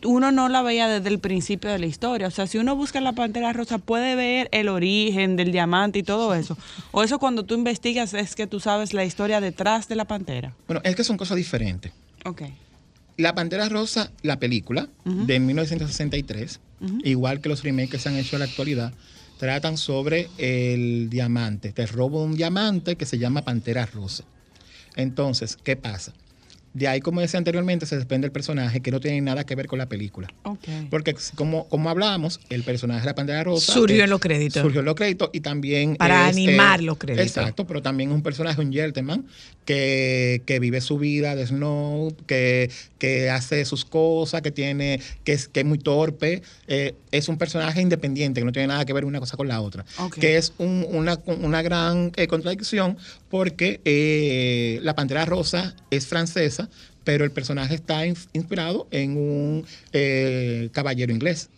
[0.05, 2.27] uno no la veía desde el principio de la historia.
[2.27, 6.03] O sea, si uno busca la Pantera Rosa, puede ver el origen del diamante y
[6.03, 6.57] todo eso.
[6.91, 10.55] O eso cuando tú investigas es que tú sabes la historia detrás de la pantera.
[10.67, 11.93] Bueno, es que son cosas diferentes.
[12.25, 12.43] Ok.
[13.17, 16.61] La Pantera Rosa, la película de 1963,
[17.05, 18.95] igual que los remakes que se han hecho en la actualidad,
[19.39, 21.73] tratan sobre el diamante.
[21.73, 24.25] Te robo un diamante que se llama Pantera Rosa.
[24.97, 26.15] Entonces, ¿qué pasa?
[26.73, 29.67] De ahí, como decía anteriormente, se desprende el personaje que no tiene nada que ver
[29.67, 30.29] con la película.
[30.89, 33.73] Porque como, como hablábamos, el personaje de la Pantera Rosa...
[33.73, 34.63] Surgió en los créditos.
[34.63, 35.97] Surgió en los créditos y también...
[35.97, 37.27] Para es, animar los créditos.
[37.27, 39.27] Exacto, pero también es un personaje, un gentleman,
[39.65, 45.33] que, que vive su vida de snow, que, que hace sus cosas, que tiene que
[45.33, 46.43] es, que es muy torpe.
[46.67, 49.61] eh, es un personaje independiente, que no tiene nada que ver una cosa con la
[49.61, 49.85] otra.
[50.21, 52.97] Que es un- una, una gran eh, contradicción
[53.29, 56.60] porque eh, la Pantera Rosa es francesa,
[57.05, 61.49] pero el personaje está in- inspirado en un eh, caballero inglés.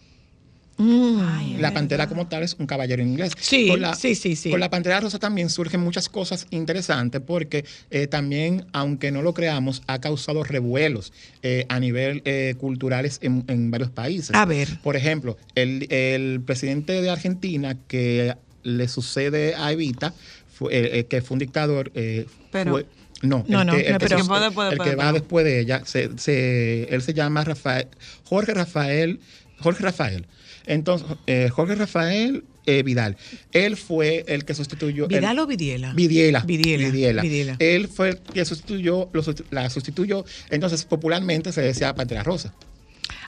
[0.79, 1.61] Mm.
[1.61, 3.33] La pantera como tal es un caballero inglés.
[3.39, 4.51] Sí, Con la, sí, sí, sí.
[4.51, 9.35] Con la pantera rosa también surgen muchas cosas interesantes porque eh, también, aunque no lo
[9.35, 14.35] creamos, ha causado revuelos eh, a nivel eh, culturales en, en varios países.
[14.35, 14.81] A ver.
[14.83, 20.15] Por ejemplo, el, el presidente de Argentina que le sucede a Evita,
[20.53, 22.87] fue, que fue un dictador, eh, Pero- fue-
[23.23, 24.91] no, No, el no, que, el no, que pero- El que va después, el después,
[24.91, 25.23] que va después.
[25.23, 27.89] después de ella, se, se- él se llama Rafael,
[28.25, 29.21] Jorge Rafael,
[29.59, 30.27] Jorge Rafael.
[30.67, 33.17] Entonces, eh, Jorge Rafael eh, Vidal.
[33.51, 35.05] Él fue el que sustituyó.
[35.05, 35.93] el- ¿Vidal o Vidiela?
[35.95, 36.41] Vidiela.
[36.41, 36.85] Vidiela.
[36.91, 37.23] Vidiela.
[37.23, 37.57] Vidiela.
[37.59, 40.25] Él fue el que sustituyó, lo la sustituyó.
[40.51, 42.55] Entonces, popularmente se decía Pantera Rosa.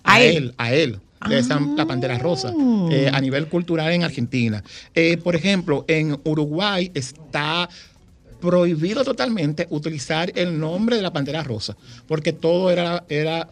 [0.04, 0.54] A él.
[0.58, 1.00] A él.
[1.28, 2.52] Le decían la Pantera Rosa.
[2.92, 4.62] eh, a nivel cultural en Argentina.
[4.94, 7.68] Eh, por ejemplo, en Uruguay está
[8.44, 11.76] prohibido totalmente utilizar el nombre de la Pantera Rosa.
[12.06, 13.48] Porque todo era, era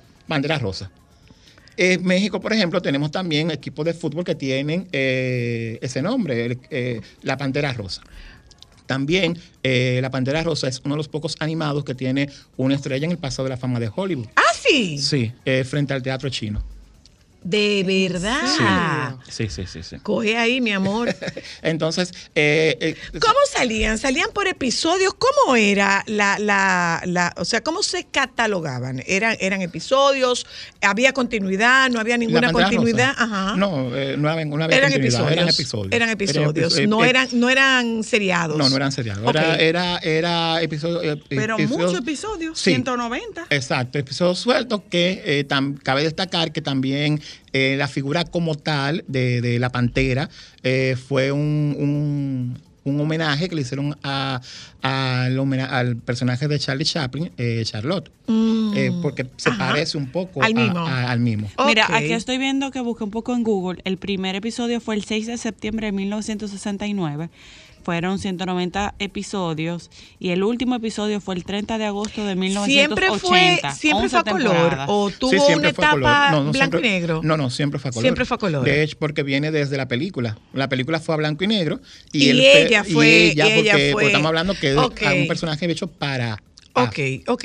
[0.59, 0.90] Rosa.
[1.76, 6.59] En México, por ejemplo, tenemos también equipos de fútbol que tienen eh, ese nombre, el-
[6.70, 8.03] eh, la Pantera Rosa.
[8.86, 12.28] También eh, la Pantera Rosa es uno de los pocos animados que tiene
[12.59, 14.26] una estrella en el pasado de la fama de Hollywood.
[14.36, 14.99] Ah, sí.
[14.99, 15.32] Sí,
[15.64, 16.62] frente al teatro chino.
[17.45, 19.16] De verdad.
[19.28, 19.97] Sí, sí, sí, sí.
[20.03, 21.14] Coge ahí, mi amor.
[21.62, 23.99] Entonces, eh, eh, ¿Cómo salían?
[23.99, 25.14] ¿Salían por episodios?
[25.14, 29.03] ¿Cómo era la, la, la, o sea, cómo se catalogaban?
[29.07, 30.47] ¿Eran, eran episodios?
[30.80, 31.90] ¿Había continuidad?
[31.90, 33.11] ¿No había ninguna continuidad?
[33.18, 33.24] Rosa.
[33.24, 33.57] Ajá.
[33.57, 35.32] No, eh, no había, no había eran continuidad, episodios.
[35.32, 35.93] Eran episodios.
[35.93, 36.78] Eran episodios.
[36.78, 38.57] epi- no, eh, eran, no eran seriados.
[38.57, 39.28] No, no eran seriados.
[39.28, 41.03] Era, era, era episodio.
[41.03, 42.70] eh, Pero episodios- muchos episodios, Sí.
[42.70, 43.47] 190.
[43.51, 47.20] Exacto, episodios sueltos que eh, tam- cabe destacar que también
[47.53, 50.28] eh, la figura como tal de, de la pantera
[50.62, 54.41] eh, fue un, un- un homenaje que le hicieron a,
[54.83, 55.39] al
[55.70, 58.72] al personaje de Charlie Chaplin, eh, Charlotte, Mm.
[58.76, 59.68] eh, porque se Ajá.
[59.70, 60.78] parece un poco Al mismo.
[60.80, 61.49] a- al mismo.
[61.66, 63.80] Mira, aquí estoy viendo que busqué un poco en Google.
[63.85, 67.30] El primer episodio fue el 6 de septiembre de 1969.
[67.85, 69.91] Fueron 190 episodios.
[70.18, 72.97] Y el último episodio fue el 30 de agosto de 1980.
[72.97, 74.78] Siempre fue, siempre 11 fue a color.
[74.89, 76.11] O tuvo Sí, una etapa color.
[76.30, 77.20] No, no, blanco siempre- y negro.
[77.24, 78.03] No, no, siempre fue a color.
[78.05, 78.64] Siempre fue a color.
[78.64, 80.39] De hecho, porque viene desde la película.
[80.53, 81.80] La película fue a blanco y negro.
[82.12, 85.03] Y el ella fue- Y ella, porque, fue- porque estamos hablando que es Ok.
[85.03, 86.43] a un personaje hecho para.
[86.74, 87.45] Ok, ok.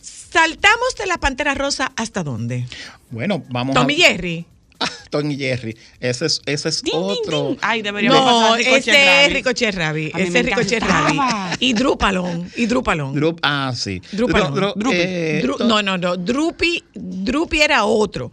[0.00, 2.66] Saltamos de la Pantera Rosa hasta dónde?
[3.10, 4.08] Bueno, vamos Tommy a.
[4.08, 4.46] Jerry.
[5.10, 5.76] Tom y Jerry.
[6.00, 7.48] Ese es, ese es otro.
[7.50, 7.58] ding.
[7.62, 9.32] Ay, deberíamos No, pasar ese es.
[9.32, 10.14] Ricochet Rabbit.
[10.16, 10.82] Ese es Ricochet.
[10.82, 11.20] Rabbit.
[11.60, 12.50] Y Drupalón.
[12.56, 13.14] Y Drupalón.
[13.14, 14.00] Drup- ah, sí.
[14.12, 14.54] Drupalón.
[14.54, 14.96] Dru- Dru- Drupi.
[14.98, 16.16] eh, Dru- no, no, no.
[16.16, 18.30] Drupi, Drupi era otro.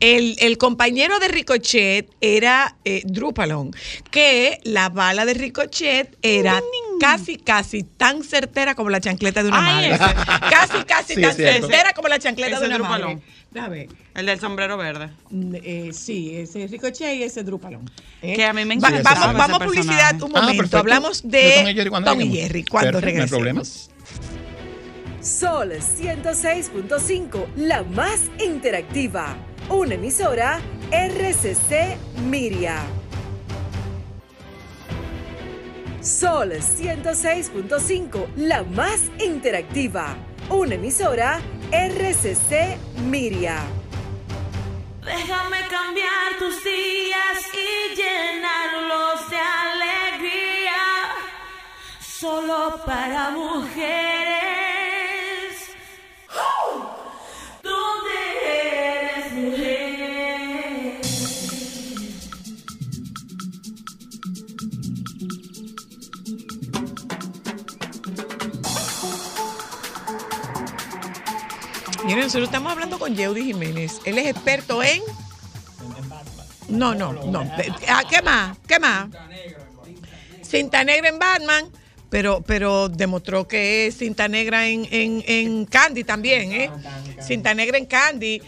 [0.00, 3.70] El, el compañero de Ricochet era eh, Drupalón,
[4.10, 6.60] que la bala de Ricochet era
[7.00, 10.06] casi, casi tan certera como la chancleta de una Ay, madre.
[10.06, 10.14] ese.
[10.50, 13.14] Casi, casi Sí, tan certera como la chancleta Ese de una Drupalón.
[13.16, 13.22] madre.
[13.50, 13.88] Déjame.
[14.14, 15.10] El del sombrero verde.
[15.54, 17.90] Eh, sí, ese es Ricochet y ese es Drupalón.
[18.22, 18.34] ¿eh?
[18.34, 20.24] Que a mí me encantaba vamos a publicidad personaje.
[20.24, 20.78] un Ah, momento.
[20.78, 22.30] Hablamos De de Tom y Jerry cuando Tom y.
[22.36, 23.90] Jerry cuando Perfecto, no hay regresemos.
[23.90, 24.26] problema.
[25.22, 29.36] Sol 106.5, la más interactiva.
[29.68, 30.60] Una emisora
[30.92, 31.96] RCC
[32.28, 32.76] Miria.
[36.06, 40.16] Sol 106.5, la más interactiva.
[40.48, 41.40] Una emisora
[41.72, 42.78] RCC
[43.08, 43.58] Miria.
[45.04, 50.82] Déjame cambiar tus días y llenarlos de alegría.
[51.98, 54.36] Solo para mujeres.
[57.64, 58.75] ¿Dónde
[72.06, 74.00] Miren, nosotros estamos hablando con Yeudi Jiménez.
[74.04, 75.02] Él es experto en.
[76.68, 77.40] No, no, no.
[77.88, 78.56] Ah, ¿Qué más?
[78.66, 79.08] ¿Qué más?
[80.42, 81.66] Cinta negra en Batman.
[82.08, 86.70] Pero, pero demostró que es cinta negra en, en, en Candy también, ¿eh?
[87.20, 88.40] Cinta negra en Candy.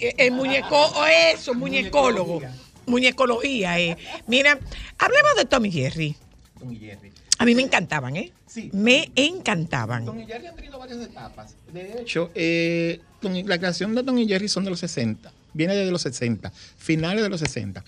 [0.00, 2.40] Eh, El muñeco, o eso, muñecólogo.
[2.86, 3.98] Muñecología, ¿eh?
[4.26, 4.58] Mira,
[4.98, 6.16] hablemos de Tommy Jerry.
[6.58, 7.12] Tom y Jerry.
[7.38, 8.32] A mí me encantaban, ¿eh?
[8.46, 8.70] Sí.
[8.72, 10.04] Me encantaban.
[10.04, 11.54] Tom y Jerry han tenido varias etapas.
[11.72, 15.32] De hecho, eh, la creación de Tom y Jerry son de los 60.
[15.52, 17.82] Viene desde los 60, finales de los 60.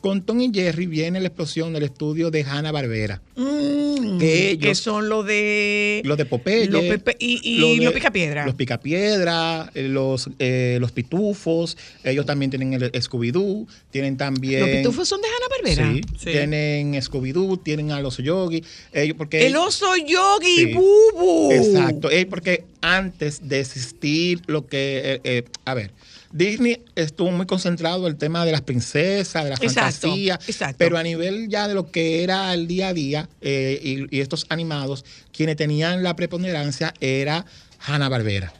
[0.00, 3.20] Con Tom y Jerry viene la explosión del estudio de Hanna Barbera.
[3.36, 6.66] Mm, Que ellos- que son los de Los de Popeye.
[6.68, 8.46] Los Pepe- y- y los de- los Picapiedra.
[8.46, 11.76] Los Picapiedra, eh, los, eh, los Pitufos.
[12.04, 13.66] Ellos también tienen el Scooby-Doo.
[13.90, 14.60] Tienen también.
[14.60, 15.92] los pitufos son de Hanna Barbera.
[15.94, 16.30] Sí, Sí.
[16.32, 18.62] tienen Scooby-Doo, tienen a los Yogi.
[18.92, 20.74] Ellos, porque El oso yogi Sí.
[20.74, 21.52] bubu.
[21.52, 25.90] Exacto, eh, porque antes de existir lo que, eh, eh, a ver,
[26.30, 30.76] Disney estuvo muy concentrado en el tema de las princesas, de la Exacto, fantasía, exacto.
[30.78, 34.20] pero a nivel ya de lo que era el día a día eh, y, y
[34.20, 37.46] estos animados, quienes tenían la preponderancia era
[37.86, 38.52] Hanna Barbera.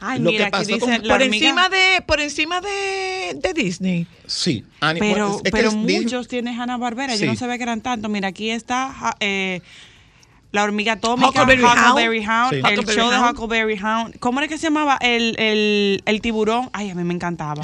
[0.00, 3.36] Ay, Lo mira, que aquí pasó dice con- la Por encima de, por encima de,
[3.40, 4.06] de Disney.
[4.26, 7.14] Sí, Pero, bueno, es- pero Disney- muchos tienen Hanna Barbera.
[7.16, 7.24] Sí.
[7.24, 8.08] Yo no sabía que eran tantos.
[8.10, 9.60] Mira, aquí está eh,
[10.50, 11.78] la hormiga atómica, Huckleberry Hound.
[11.78, 12.56] Huckleberry Hound, Sí.
[12.56, 13.30] el Huckleberry show de Hound.
[13.38, 14.18] Huckleberry Hound.
[14.18, 14.96] ¿Cómo era que se llamaba?
[15.00, 16.70] El, el, el tiburón.
[16.72, 17.62] Ay, a mí me encantaba.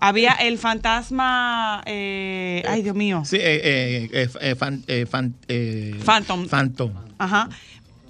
[0.00, 1.82] Había el fantasma.
[1.86, 3.22] eh, ay, Dios mío.
[3.24, 6.48] Sí, eh, eh, eh, eh, fan- eh, fan- eh, Phantom.
[6.48, 6.92] Phantom.
[7.18, 7.48] Ajá.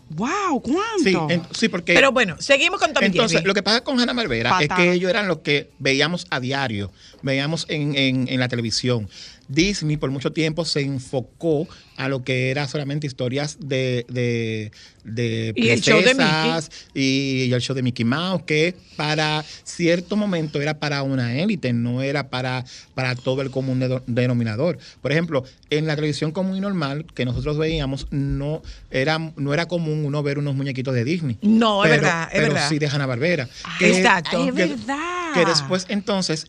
[0.08, 0.60] ¡Wow!
[0.62, 1.02] ¿Cuánto?
[1.04, 3.46] Sí, en- sí, porque Pero bueno, seguimos con Tommy Entonces, Jerry.
[3.48, 6.92] lo que pasa con Hanna Barbera es que ellos eran lo que veíamos a diario,
[7.22, 9.08] veíamos en, en- en la televisión.
[9.52, 14.72] Disney por mucho tiempo se enfocó a lo que era solamente historias de, de,
[15.04, 20.16] de Y el show de princesas y, el show de Mickey Mouse, que para cierto
[20.16, 24.78] momento era para una élite, no era para, para todo el común dedo- denominador.
[25.00, 29.66] Por ejemplo, en la televisión común y normal que nosotros veíamos, no era, no era
[29.68, 31.38] común uno ver unos muñequitos de Disney.
[31.42, 32.68] No, es verdad, es pero verdad.
[32.68, 33.48] sí de Hanna-Barbera.
[33.80, 34.38] Exacto.
[34.42, 35.32] Ay, es que- verdad.
[35.34, 36.46] que después entonces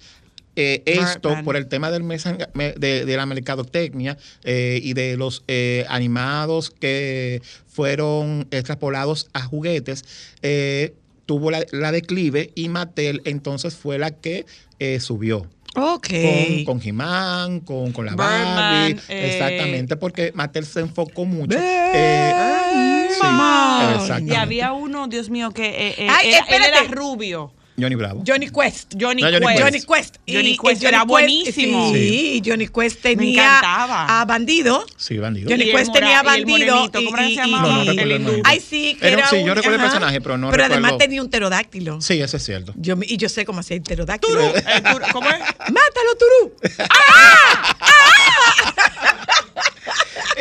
[0.55, 5.43] eh, esto por el tema del mesan- de, de la mercadotecnia eh, y de los
[5.47, 10.05] eh, animados que fueron extrapolados a juguetes
[10.43, 10.93] eh,
[11.25, 14.45] tuvo la, la declive y Mattel entonces fue la que
[14.79, 16.07] eh, subió Ok.
[16.21, 21.57] con, con He-Man, con, con la Birdman, Barbie, eh, exactamente, porque Mattel se enfocó mucho.
[21.57, 23.09] Birdman.
[23.09, 24.33] sí, exactamente.
[24.33, 26.85] Y había uno, Dios mío, que eh, eh, Ay, era- él espérate.
[26.85, 27.51] era rubio.
[27.75, 28.23] Johnny Bravo.
[28.25, 28.93] Johnny Quest.
[28.99, 29.45] Johnny No, Johnny
[29.81, 29.87] Quest.
[29.87, 29.87] Quest.
[29.87, 30.17] Johnny Quest.
[30.27, 31.91] Johnny Quest era buenísimo.
[31.91, 34.21] Sí, Johnny Quest tenía encantaba.
[34.21, 34.85] a Bandido.
[34.95, 35.49] Sí, bandido.
[35.49, 36.91] Johnny Quest mora- tenía el Bandido.
[36.91, 37.67] ¿cómo era que se llamaba?
[37.67, 38.41] No, no El hindú.
[38.43, 40.85] Ay, sí, que Era- era sí, un- yo recuerdo el personaje, pero no Pero recuerdo.
[40.85, 41.99] además tenía un pterodáctilo.
[42.01, 42.73] Sí, eso es cierto.
[42.77, 44.39] Yo, y yo sé cómo hacía el pterodáctilo.
[44.39, 44.53] Turú,
[45.11, 45.39] ¿Cómo es?
[45.39, 46.53] ¡Mátalo, Turú!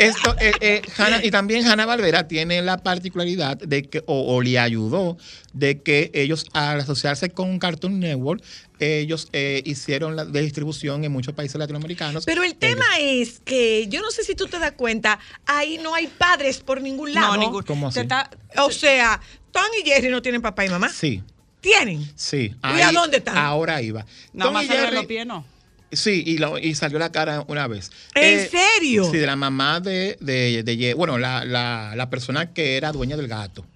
[0.03, 4.41] Esto, eh, eh, Hanna- y también Hanna Barbera tiene la particularidad de que, o, o
[4.43, 5.17] le ayudó,
[5.53, 8.43] de que ellos al asociarse con Cartoon Network,
[8.79, 12.25] ellos eh, hicieron la distribución en muchos países latinoamericanos.
[12.25, 15.95] Pero el tema es que yo no sé si tú te das cuenta, ahí no
[15.95, 17.35] hay padres por ningún lado.
[17.37, 17.63] No, ningún.
[17.63, 17.95] ¿Cómo así?
[17.95, 18.29] Se está-
[18.59, 19.21] O sea,
[19.53, 20.89] Tom y Jerry no tienen papá y mamá.
[20.89, 21.23] Sí,
[21.61, 22.05] Tienen.
[22.17, 22.55] sí.
[22.77, 23.37] ¿Y a dónde están?
[23.39, 24.05] Ahora iba.
[24.33, 25.45] Nada Tom más y Jerry- los pies, ¿no?
[25.93, 27.91] Sí, y, lo- y salió la cara una vez.
[28.15, 29.05] ¿En serio?
[29.11, 33.29] Sí, de la mamá de, de, bueno, la, la, la persona que era dueña del
[33.29, 33.67] gato,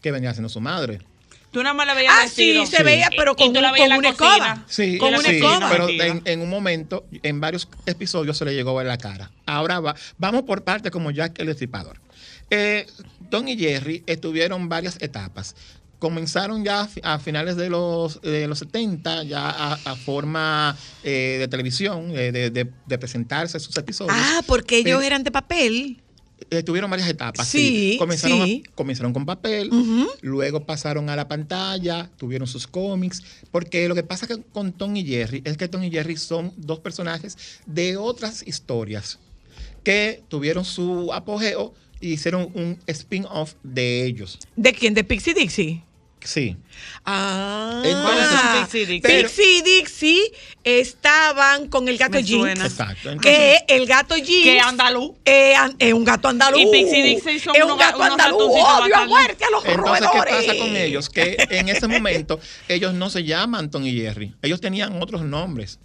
[0.00, 1.00] que venía siendo su madre.
[1.50, 2.66] Tú nada más le veías Ah, sí, vestido.
[2.66, 4.64] se veía, pero con, la un- con la una escoba.
[4.68, 5.68] Sí, con la una sí, escoba.
[5.70, 9.30] pero en, en un momento, en varios episodios se le llegó a ver la cara.
[9.46, 11.98] Ahora va, vamos por parte como Jack el Destripador.
[12.50, 12.86] Eh,
[13.30, 15.56] Tom y Jerry estuvieron varias etapas.
[15.98, 20.76] Comenzaron ya a fi- a finales de los, de los 70, ya a, a forma
[21.02, 24.14] eh, de televisión, eh, de, de- de presentarse sus episodios.
[24.18, 26.02] Ah, porque ellos Pero- eran de papel.
[26.50, 27.48] Eh, tuvieron varias etapas.
[27.48, 28.62] Sí, Sí, Comenzaron, sí.
[28.68, 29.70] a- comenzaron con papel,
[30.20, 34.94] luego pasaron a la pantalla, tuvieron sus cómics, porque lo que pasa que con Tom
[34.96, 39.18] y Jerry es que Tom y Jerry son dos personajes de otras historias
[39.82, 41.72] que tuvieron su apogeo
[42.02, 44.38] y hicieron un spin-off de ellos.
[44.56, 44.92] ¿De quién?
[44.92, 45.82] ¿De Pixie Dixie?
[46.26, 46.56] Sí.
[47.04, 47.82] Ah.
[47.84, 49.00] Entonces, Pixie Dixie?
[49.00, 50.32] Pero- Pixie Dixie
[50.64, 52.66] estaban con el gato suena.
[52.66, 53.10] Exacto.
[53.10, 53.32] Entonces,
[53.66, 54.42] Que el gato Jinx.
[54.44, 55.12] Que andaluz.
[55.24, 56.60] eh, Es un gato andaluz.
[56.60, 58.42] Y Pixie Dixie son Es unos un gato ga- unos andaluz.
[58.42, 60.34] Odio a muerte a los Entonces, ¿qué roedores.
[60.46, 61.08] pasa con ellos?
[61.10, 64.34] Que en ese momento ellos no se llaman Tom y Jerry.
[64.42, 65.78] Ellos tenían otros nombres.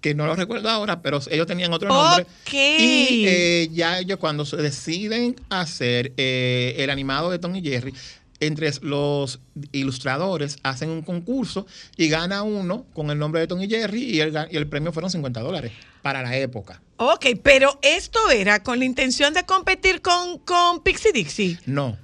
[0.00, 2.26] Que no los recuerdo ahora, pero ellos tenían otro nombre.
[2.52, 7.94] Y eh, ya ellos cuando se deciden hacer eh, el animado de Tom y Jerry,
[8.40, 9.40] entre los
[9.72, 11.66] ilustradores hacen un concurso
[11.96, 14.92] y gana uno con el nombre de Tom y Jerry y el, y el premio
[14.92, 15.72] fueron 50 dólares
[16.02, 16.80] para la época.
[16.98, 21.58] Ok, pero esto era con la intención de competir con, con Pixie Dixie.
[21.66, 21.98] No.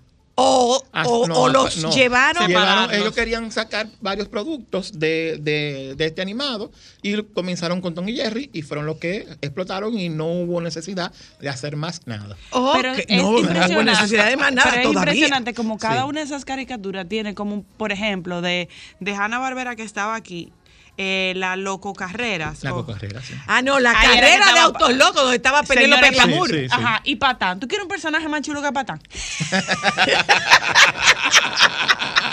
[0.45, 1.91] O, Ah, o, no, o los no.
[1.93, 2.49] llevaron.
[2.49, 6.71] Llevaron- ellos querían sacar varios productos de, de- de este animado
[7.01, 11.13] y comenzaron con Tom y Jerry y fueron los que explotaron y no hubo necesidad
[11.41, 12.37] de hacer más nada.
[12.51, 13.85] Ok, Pero es no, no hubo impresionante.
[13.91, 15.13] necesidad de más nada Pero es todavía.
[15.13, 16.09] impresionante como cada Sí.
[16.09, 18.69] una de esas caricaturas tiene como, por ejemplo, de,
[19.01, 20.53] de Hanna Barbera que estaba aquí,
[20.99, 22.63] eh, la Loco Carreras.
[22.63, 23.35] La o- carrera, sí.
[23.47, 26.49] Ah, no, la Ahí carrera de estaba- autos locos donde estaba Señores, Glamour.
[26.51, 26.67] Sí, sí.
[26.71, 27.61] Ajá, y Patán.
[27.61, 29.01] ¿Tú quieres un personaje más chulo que Patán?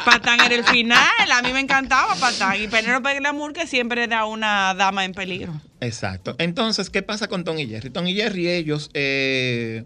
[0.05, 2.62] Patán era el final, a mí me encantaba Patán.
[2.62, 5.53] Y Penélope Glamour que siempre era una dama en peligro.
[5.82, 6.36] Exacto.
[6.39, 7.89] Entonces, ¿qué pasa con Tom y Jerry?
[7.89, 9.84] Tom y Jerry, ellos, eh,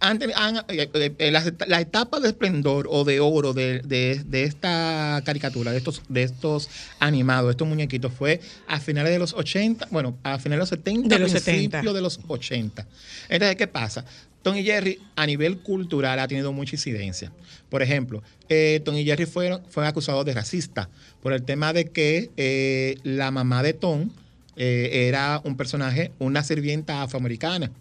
[0.00, 4.22] han han- eh, eh, eh, la, la etapa de esplendor o de oro de, de-
[4.24, 6.68] de esta caricatura, de estos, de estos
[6.98, 10.68] animados, de estos muñequitos, fue a finales de los 80, bueno, a finales de los
[10.68, 11.92] 70, De los principios 70.
[11.92, 12.86] de los 80.
[13.28, 14.04] Entonces, ¿qué pasa?
[14.42, 17.32] Tom y Jerry a nivel cultural ha tenido mucha incidencia.
[17.68, 20.88] Por ejemplo, eh, Tom y Jerry fueron, fueron acusados de racista
[21.20, 24.10] por el tema de que eh, la mamá de Tom
[24.56, 27.72] eh, era un personaje, una sirvienta afroamericana.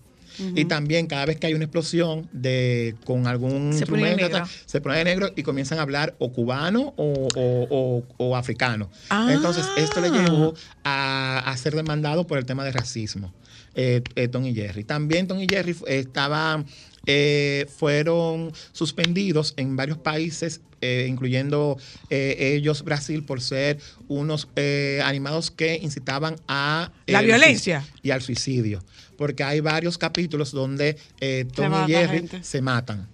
[0.56, 4.48] Y también cada vez que hay una explosión de con algún Se pone instrumento, tal,
[4.66, 8.90] se pone de negro y comienzan a hablar o cubano o, o- o- o africano.
[9.10, 9.30] Ah.
[9.32, 13.34] Entonces, esto le llevó a, a ser demandado por el tema de racismo.
[13.78, 14.84] eh, eh, Tom y Jerry.
[14.86, 16.66] También Tom y Jerry estaban
[17.08, 21.78] eh, fueron suspendidos en varios países, eh, incluyendo
[22.10, 23.78] eh, ellos Brasil, por ser
[24.08, 24.48] unos
[25.04, 27.84] animados que incitaban a La violencia.
[28.02, 28.84] y al suicidio.
[29.18, 33.08] Porque hay varios capítulos donde eh, Tom y Jerry se matan.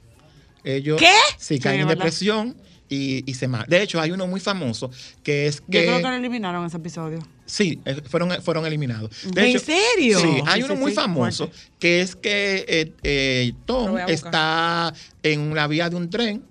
[0.63, 1.07] Ellos ¿Qué?
[1.37, 2.55] sí Sí, caen en depresión
[2.87, 3.69] y, y se matan.
[3.69, 4.91] De hecho, hay uno muy famoso
[5.23, 5.85] que es Yo que.
[5.85, 7.19] creo que lo eliminaron ese episodio.
[7.45, 9.11] Sí, eh, fueron, fueron eliminados.
[9.33, 10.19] De ¿En hecho, serio?
[10.19, 11.63] Sí, hay Sí, uno sí, muy famoso fuerte.
[11.79, 14.93] que es que eh, eh, Tom está
[15.23, 16.43] en la vía de un tren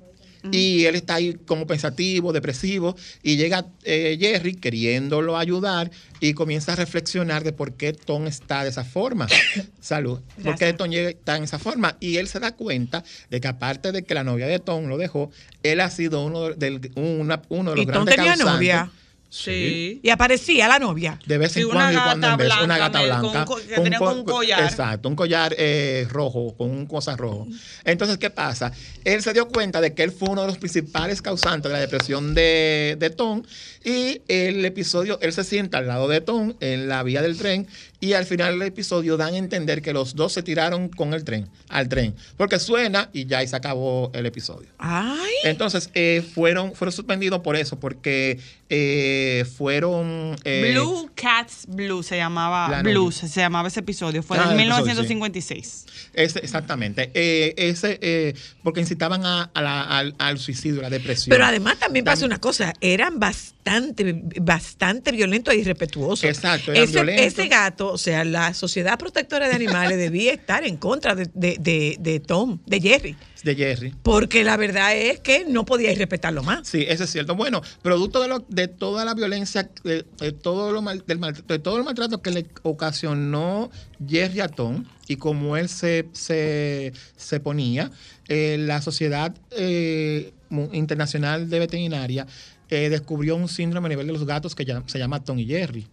[0.53, 6.73] y él está ahí como pensativo, depresivo y llega eh, Jerry queriéndolo ayudar y comienza
[6.73, 9.27] a reflexionar de por qué Tom está de esa forma.
[9.81, 10.21] Salud.
[10.43, 10.77] ¿Por qué Gracias.
[10.77, 11.97] Tom está en esa forma?
[12.01, 14.97] Y él se da cuenta de que aparte de que la novia de Tom lo
[14.99, 15.31] dejó,
[15.63, 18.55] él ha sido uno, del, una- uno de los ¿Y Tom grandes tenía causantes.
[18.55, 18.91] novia?
[19.31, 20.01] Sí.
[20.03, 21.19] Y aparecía la novia.
[21.25, 23.11] De vez en Sí, una cuando y cuando en gata vez, una blanca, gata Mel,
[23.11, 23.55] con blanca.
[23.69, 24.65] que con tenía co- con un collar.
[24.65, 27.47] Exacto, un collar eh, rojo, con un cosa rojo.
[27.85, 28.73] Entonces, ¿qué pasa?
[29.05, 31.81] Él se dio cuenta de que él fue uno de los principales causantes de la
[31.81, 33.43] depresión de, de Tom.
[33.85, 37.67] Y el episodio, él se sienta al lado de Tom en la vía del tren.
[38.03, 41.23] Y al final del episodio dan a entender que los dos se tiraron con el
[41.23, 42.15] tren, al tren.
[42.39, 44.69] Porque suena y ya y se acabó el episodio.
[44.79, 45.31] Ay.
[45.45, 48.39] Entonces, eh, fueron, fueron suspendidos por eso, porque
[48.71, 49.20] eh,
[49.57, 50.37] fueron...
[50.45, 54.61] eh, Blue Cats Blue se llamaba La Blues, se llamaba ese episodio, fue Ah, en
[54.61, 55.87] el episodio, 1956.
[56.15, 57.11] Ese, exactamente.
[57.15, 61.31] Eh, ese, eh, porque incitaban a- a la- al, al suicidio, a la depresión.
[61.31, 66.25] Pero además también pasa una cosa, eran bastante, bastante violentos e irrespetuosos.
[66.25, 67.27] Exacto, eran ese, violentos.
[67.27, 71.57] ese gato, o sea, la Sociedad Protectora de Animales debía estar en contra de, de-
[71.61, 73.95] de- de Tom, de Jerry, De Jerry.
[74.03, 76.69] porque la verdad es que no podía irrespetarlo más.
[76.69, 77.35] Sí, eso es cierto.
[77.35, 81.43] Bueno, producto de, lo- de toda la violencia, de, de todo lo mal- del mal-
[81.47, 83.71] de todo el maltrato que le ocasionó
[84.07, 87.91] Jerry a Tom y como él se, se, se ponía,
[88.29, 90.33] eh, la Sociedad eh,
[90.73, 92.27] Internacional de Veterinaria
[92.69, 95.47] eh, descubrió un síndrome a nivel de los gatos que ya- se llama Tom y
[95.47, 95.87] Jerry.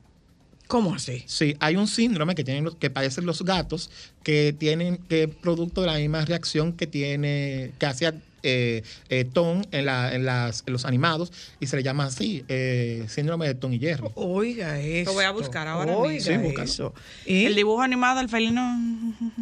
[0.68, 1.24] ¿Cómo así?
[1.28, 3.89] Sí, hay un síndrome que tienen los- que padecen los gatos
[4.24, 8.13] que tienen que es producto de la misma reacción que tiene que hacía
[8.43, 12.43] eh, eh, Tom en, la- en las, en los animados y se le llama así
[12.47, 14.07] eh, síndrome de Tom y Jerry.
[14.15, 15.09] Oiga eso.
[15.11, 16.22] Lo voy a buscar ahora Oiga.
[16.24, 16.93] Sí, eso.
[17.26, 17.45] ¿Y?
[17.45, 18.61] El dibujo animado, el felino,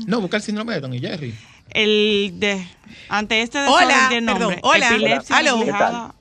[0.08, 1.34] No, busca el síndrome de Tom y Jerry.
[1.72, 2.66] el de
[3.10, 4.88] ante este de Hola, tiene nombre, perdón, hola.
[4.90, 6.16] epilepsia reflejada.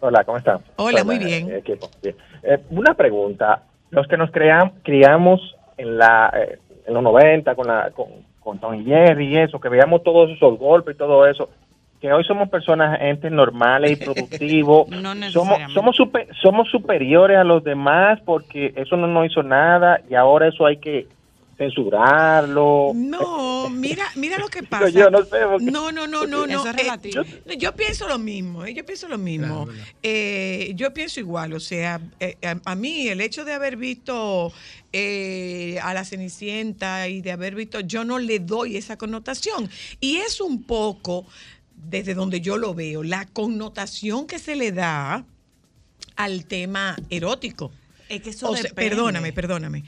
[0.00, 0.60] Hola, ¿cómo están?
[0.76, 1.50] Hola, muy eh, bien.
[1.52, 1.90] equipo.
[2.02, 2.16] Bien.
[2.42, 3.64] Eh, una pregunta.
[3.90, 8.06] Los que nos cream- criamos en la eh, en los 90 con, la, con,
[8.40, 11.50] con Tom y Jerry y eso, que veíamos todos esos golpes y todo eso,
[12.00, 17.44] que hoy somos personas, entes normales y productivos, No somos, somos, super- somos superiores a
[17.44, 21.06] los demás porque eso no nos hizo nada y ahora eso hay que
[21.58, 22.92] censurarlo.
[22.94, 24.88] No, mira, mira lo que pasa.
[24.88, 26.60] Yo, no sé, porque- No, no, no, no, no.
[26.66, 27.22] Eso es eh, yo,
[27.58, 29.66] yo pienso lo mismo, eh, yo pienso lo mismo.
[29.66, 29.80] Claro.
[30.02, 34.52] Eh, yo pienso igual, o sea, eh, a, a mí el hecho de haber visto
[34.92, 39.68] eh, a la Cenicienta y de haber visto, yo no le doy esa connotación.
[40.00, 41.26] Y es un poco,
[41.74, 45.24] desde donde yo lo veo, la connotación que se le da
[46.16, 47.70] al tema erótico.
[48.08, 49.84] Es que eso O sea, perdóname, perdóname.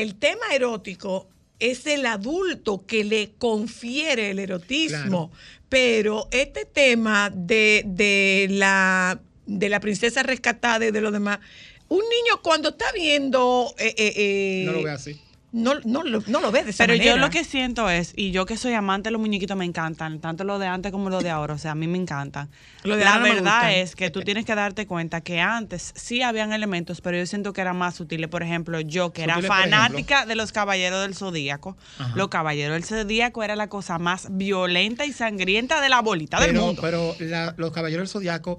[0.00, 1.28] El tema erótico
[1.58, 5.32] es el adulto que le confiere el erotismo,
[5.68, 11.40] pero este tema de, de la de la princesa rescatada y de lo demás,
[11.88, 15.20] un niño cuando está viendo eh, eh, eh, No lo ve así.
[15.50, 17.14] No, no lo, no lo ve de esa Pero manera.
[17.14, 20.20] yo lo que siento es, y yo que soy amante de los muñequitos me encantan,
[20.20, 22.50] tanto lo de antes como lo de ahora, o sea, a mí me encantan.
[22.84, 25.40] Lo de la ahora no me verdad es que tú tienes que darte cuenta que
[25.40, 28.28] antes sí habían elementos, pero yo siento que eran más sutiles.
[28.28, 32.12] Por ejemplo, yo que era fanática de los caballeros del zodíaco, Ajá.
[32.14, 36.54] los caballeros del zodíaco era la cosa más violenta y sangrienta de la bolita del
[36.56, 36.82] mundo.
[36.82, 38.58] pero la- los Caballeros del Zodiaco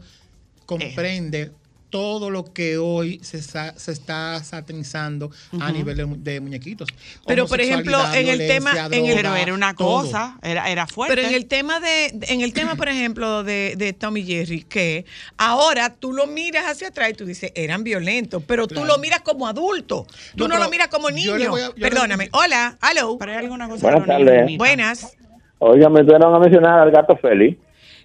[0.65, 1.51] comprende
[1.89, 6.87] todo lo que hoy se, sa- se está satanizando a nivel de, mu- de muñequitos.
[7.25, 10.01] Pero, por ejemplo, en el tema- en el- pero era una todo.
[10.03, 11.15] cosa, era, era fuerte.
[11.15, 15.05] Pero en el tema de, en el tema, por ejemplo, de, de Tommy Jerry, que
[15.37, 19.21] ahora tú lo miras hacia atrás y tú dices, eran violentos, pero tú lo miras
[19.21, 20.05] como adulto.
[20.35, 21.33] Tú No, no, lo miras como niño.
[21.35, 22.29] a- yo le- Perdóname.
[22.33, 23.17] Hola, hello.
[23.19, 24.57] Pero hay alguna cosa Buenas tardes.
[24.57, 25.17] Buenas.
[25.59, 27.57] Oiga, me tuvieron a mencionar al gato Félix.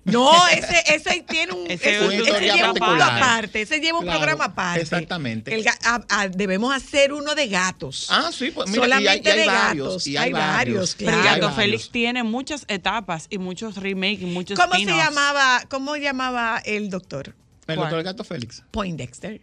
[0.04, 3.80] No, ese, ese tiene un, Ese ese, es un ese tutorial lleva un aparte, ese
[3.80, 4.82] lleva un Claro, programa aparte.
[4.82, 5.54] exactamente.
[5.54, 8.08] El ga- a- a- debemos hacer uno de gatos.
[8.10, 9.86] Ah, sí, pues mira, y hay, Solamente y hay de varios.
[9.88, 10.06] gatos.
[10.06, 11.34] Y Hay varios, Pero claro.
[11.36, 11.54] el Gato.
[11.56, 16.90] Félix tiene muchas etapas y muchos remakes y muchos ¿Cómo se llamaba, cómo llamaba el
[16.90, 17.28] doctor?
[17.66, 17.78] El ¿Cuál?
[17.78, 18.62] doctor Gato Félix.
[18.70, 19.40] Poindexter.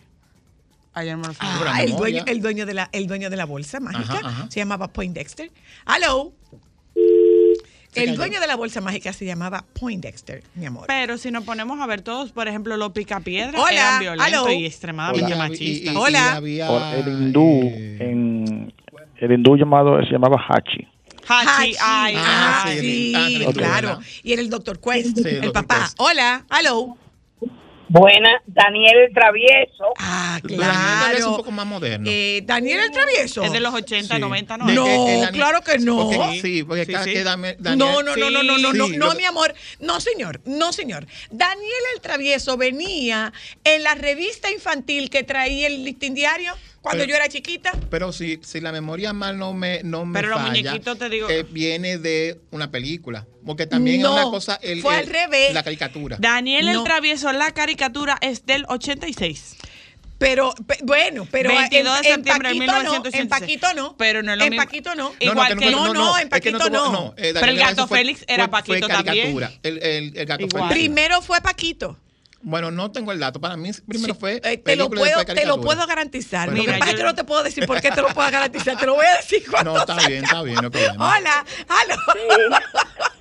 [0.94, 3.80] Ayer me lo Ah, el dueño, el dueño de la, el dueño de la bolsa
[3.80, 4.48] mágica Ajá, ajá.
[4.52, 5.50] se llamaba Poindexter.
[5.88, 6.34] Hello.
[7.94, 8.18] El cayó.
[8.18, 10.86] dueño de la bolsa mágica se llamaba Poindexter, mi amor.
[10.88, 14.50] Pero si nos ponemos a ver todos, por ejemplo, los picapiedras Hola, eran violentos aló.
[14.52, 15.38] y extremadamente Hola.
[15.38, 15.68] machistas.
[15.68, 16.36] Y- y- y Hola.
[16.36, 18.74] había, Por el hindú, eh, en,
[19.18, 20.88] el hindú llamado, se llamaba Hachi.
[21.28, 21.76] Hachi, Hachi.
[21.82, 24.00] ay, Ah, sí, ah, sí, claro.
[24.24, 25.80] Y era el doctor Quest, Sí, el papá.
[25.82, 25.96] Quest.
[26.00, 26.98] Hola, hello.
[27.92, 29.84] Buena, Daniel el Travieso.
[30.00, 31.38] Ah, Pero Daniel es un claro.
[31.38, 32.10] poco más moderno.
[32.10, 33.44] Eh, Daniel el Travieso.
[33.44, 34.22] Es de los 80, Sí.
[34.22, 34.82] 90, De 90.
[35.20, 36.10] No, ani- claro que no.
[36.10, 37.12] Porque, sí, porque Sí, cada sí.
[37.12, 39.54] que Dame- Daniel- No, no, no, no, no, no, no, no, mi amor.
[39.82, 41.06] No, señor, no, señor.
[41.32, 43.34] Daniel el Travieso venía
[43.66, 47.72] en la revista infantil que traía el listín diario cuando Pero- yo era chiquita.
[47.90, 51.10] Pero si, si la memoria mal no me, no me Pero los falla, muñequitos, te
[51.10, 53.28] digo- eh, viene de una película.
[53.46, 54.60] Porque también No, es una cosa.
[54.62, 55.54] El, fue el- al revés.
[55.54, 56.18] La caricatura.
[56.20, 56.72] Daniel No.
[56.80, 59.58] el Travieso, la caricatura es del 86.
[60.18, 63.22] Pero, pe- bueno, pero 22 de en, septiembre de Paquito no, 1986.
[63.24, 63.98] en Paquito no.
[63.98, 64.64] Pero no es lo En mismo.
[64.66, 65.14] Paquito no.
[65.20, 67.14] Igual que- no, no, en es que Paquito no.
[67.18, 69.34] eh, Pero el gato fue- Félix era Paquito fue también.
[69.34, 69.52] caricatura.
[69.64, 70.70] El, el, el gato Igual.
[70.70, 70.74] Félix.
[70.90, 71.98] Primero fue Paquito.
[72.44, 73.40] Bueno, no tengo el dato.
[73.40, 74.42] Para mí, primero fue.
[74.44, 76.50] Eh, te lo puedo, te lo puedo garantizar.
[76.50, 78.30] Bueno, lo que mira, yo- que no te puedo decir por qué te lo puedo
[78.32, 78.78] garantizar.
[78.78, 80.08] Te lo voy a decir cuando No, está salga.
[80.10, 81.16] bien, está bien, no problema.
[81.18, 81.96] Hola, aló.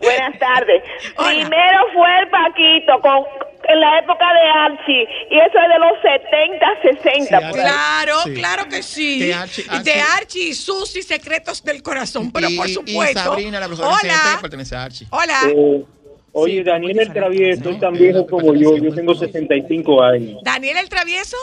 [0.01, 0.83] Buenas tardes.
[1.17, 1.29] Hola.
[1.29, 3.25] Primero fue el Paquito con,
[3.69, 7.39] en la época de Archie y eso es de los 70, 60.
[7.41, 7.67] Sí, por ahí.
[7.67, 8.35] Claro, Sí.
[8.35, 9.19] claro que sí.
[9.19, 13.21] Que Archie- Y de Archie- Archie y Susi, secretos del corazón, pero y, por supuesto.
[13.21, 14.39] Y Sabrina, la profesora Hola.
[14.41, 15.07] pertenece a Archie.
[15.11, 15.39] Hola.
[15.49, 15.85] Eh,
[16.33, 18.77] oye, Sí, Daniel el Travieso es tan viejo como yo.
[18.77, 20.41] Yo tengo 65 años.
[20.43, 21.37] Daniel el Travieso.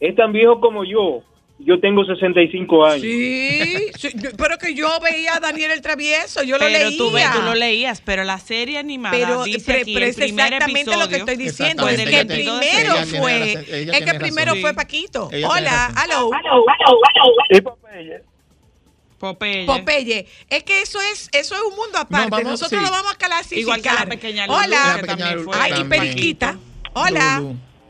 [0.00, 1.22] Es tan viejo como yo.
[1.64, 3.02] Yo tengo 65 años.
[3.02, 6.98] Sí, sí, pero que yo veía a Daniel el Travieso, yo lo Pero leía.
[6.98, 10.10] tú, ves, tú lo leías, pero la serie animada Pero, dice pero- aquí pero el
[10.10, 11.04] es primer exactamente episodio.
[11.04, 11.88] lo que estoy diciendo.
[11.88, 13.42] Es que tiene- primero ella tiene fue.
[13.52, 14.60] ella Es que tiene primero razón.
[14.62, 14.74] fue.
[14.74, 15.28] Paquito.
[15.30, 16.10] Ella tiene Hola, razón.
[16.10, 16.30] aló.
[17.50, 18.22] Y Popeye.
[19.22, 19.66] Popeye.
[19.66, 22.28] Popeye, es que eso es eso es un mundo aparte.
[22.28, 22.84] vamos, Nosotros sí.
[22.84, 23.58] lo vamos a clasificar.
[23.60, 24.96] Igual que la pequeña Lulu, Hola.
[25.00, 25.84] que La pequeña Ay, y.
[25.84, 26.58] Periquita.
[26.94, 27.40] Hola.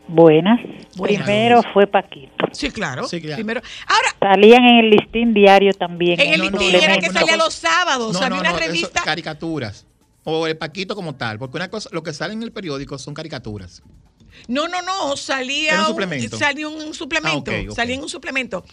[0.09, 0.61] Buenas.
[0.95, 1.25] Buenas.
[1.25, 2.45] Primero fue Paquito.
[2.53, 3.09] Sí, claro.
[3.09, 3.37] Sí, claro.
[3.37, 3.63] Primero.
[3.87, 6.21] Ahora, Salían en el listín diario también.
[6.21, 7.45] en el no, no, listín era no, que no, salía no.
[7.45, 8.13] los sábados.
[8.13, 9.03] No, había no, una no, eso, revista.
[9.03, 9.87] caricaturas.
[10.25, 11.39] O el Paquito como tal.
[11.39, 13.83] Porque una cosa, lo que sale en el periódico son caricaturas.
[14.49, 16.37] No, no, no, salía Era un suplemento.
[16.37, 17.75] salía un suplemento, Ah, ok.
[17.75, 18.65] salía en un suplemento.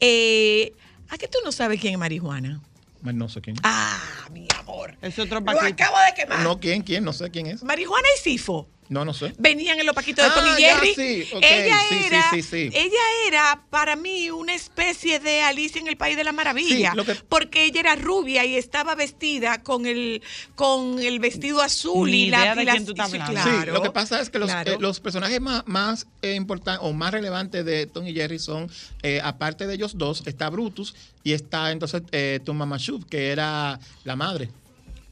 [0.00, 0.72] Eh,
[1.08, 2.60] ¿A qué tú no sabes quién es marihuana?
[3.02, 3.56] Bueno, No sé quién.
[3.62, 4.00] Ah,
[4.32, 4.96] mi amor.
[5.02, 5.66] Es otro Lo Paquito.
[5.66, 6.40] acabo de quemar.
[6.40, 6.82] No, ¿quién?
[6.82, 7.04] ¿Quién?
[7.04, 7.62] No sé quién es.
[7.62, 9.32] Marihuana y Sifo No, no sé.
[9.38, 10.94] venían en los paquitos de Ah, Tony ya, Jerry.
[10.94, 12.70] sí, ok, ella sí, sí, era, sí, sí.
[12.74, 16.96] ella era para mí una especie de Alicia en el País de la Maravilla, Sí,
[16.96, 20.22] lo que- porque ella era rubia y estaba vestida con el
[20.54, 23.16] con el vestido azul Ni y la, idea de y las- quién tú estás sí,
[23.18, 23.40] hablando.
[23.40, 24.72] claro, sí, lo que pasa es que los, claro.
[24.72, 28.70] eh, los personajes más, más eh, importantes o más relevantes de Tom y Jerry son,
[29.02, 33.30] eh, aparte de ellos dos, está Brutus y está entonces eh, tu mamá Shub, que
[33.30, 34.50] era la madre,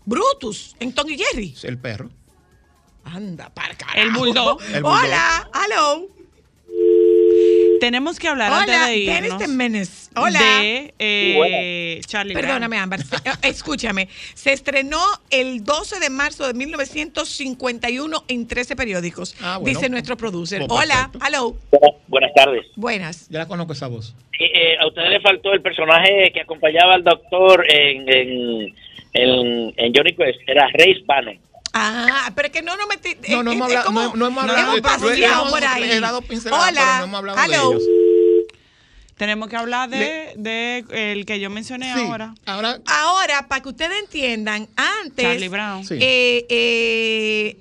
[0.05, 1.55] Brutus en Tony Jerry.
[1.62, 2.11] el perro.
[3.05, 3.99] Anda, para carajo.
[4.01, 4.61] El bulldog.
[4.85, 6.07] Hola, hello.
[7.81, 10.11] Tenemos que hablar Hola, antes de Dennis irnos de Menes.
[10.15, 10.39] Hola.
[10.61, 12.33] de eh, Charlie.
[12.35, 13.01] Perdóname, Ámbar.
[13.01, 14.09] eh, Escúchame.
[14.35, 15.01] Se estrenó
[15.31, 19.77] el 12 de marzo de 1951 en 13 periódicos, Ah, bueno.
[19.79, 20.62] dice nuestro producer.
[20.69, 21.57] Pues Hola, hello.
[22.07, 22.66] Buenas tardes.
[22.77, 23.29] Buenas.
[23.29, 24.15] Ya la conozco esa voz.
[24.39, 28.74] Eh, eh, a usted le faltó el personaje que acompañaba al doctor en, en,
[29.12, 31.39] en, en Johnny Quest, era Ray Bannon.
[31.74, 32.97] Ah, pero es que no, no me...
[33.28, 35.90] No, no hemos hablado, no, no hemos hablado hemos de- paseado hemos- por ahí.
[35.90, 37.70] He dado pinceladas, Hola, pero no hemos hablado hello.
[37.70, 37.89] de ellos.
[39.16, 42.35] Tenemos que hablar de, de el que yo mencioné Sí, ahora.
[42.44, 45.24] ahora Ahora, para que ustedes entiendan, antes...
[45.24, 45.85] Charlie Brown.
[45.86, 45.94] Sí.
[46.01, 47.57] eh, eh,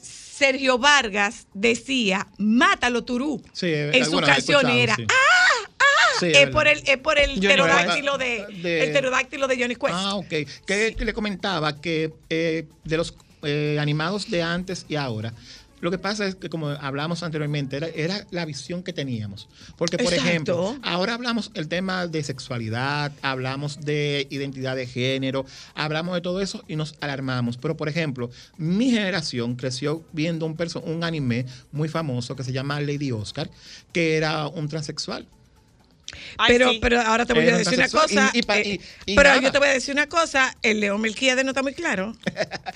[0.00, 3.42] Sergio Vargas decía, mátalo Turú.
[3.52, 5.06] Sí, eh, en canciones escuchado, era, sí.
[5.10, 5.68] ¡ah!
[5.78, 5.84] ¡ah!
[6.20, 8.42] Sí, es, es por el, es por el pterodáctilo de,
[8.84, 9.92] el pterodáctilo de Johnny Quest.
[9.94, 10.28] Ah, ok.
[10.66, 15.32] Que, que le comentaba que eh, de los eh, animados de antes y ahora,
[15.80, 19.46] lo que pasa es que, como hablamos anteriormente, era, era la visión que teníamos.
[19.76, 20.28] Porque, por Exacto.
[20.28, 25.44] ejemplo, ahora hablamos el tema de sexualidad, hablamos de identidad de género,
[25.74, 27.58] hablamos de todo eso y nos alarmamos.
[27.58, 32.80] Pero, por ejemplo, mi generación creció viendo un, un anime muy famoso que se llama
[32.80, 33.50] Lady Oscar,
[33.92, 35.26] que era un transexual.
[36.38, 36.78] Ay, pero, sí.
[36.80, 38.30] pero ahora te voy a decir una cosa.
[38.32, 39.40] y- y pa- eh, y- y pero nada.
[39.42, 40.56] yo te voy a decir una cosa.
[40.62, 42.14] El León Melquíade no está muy claro.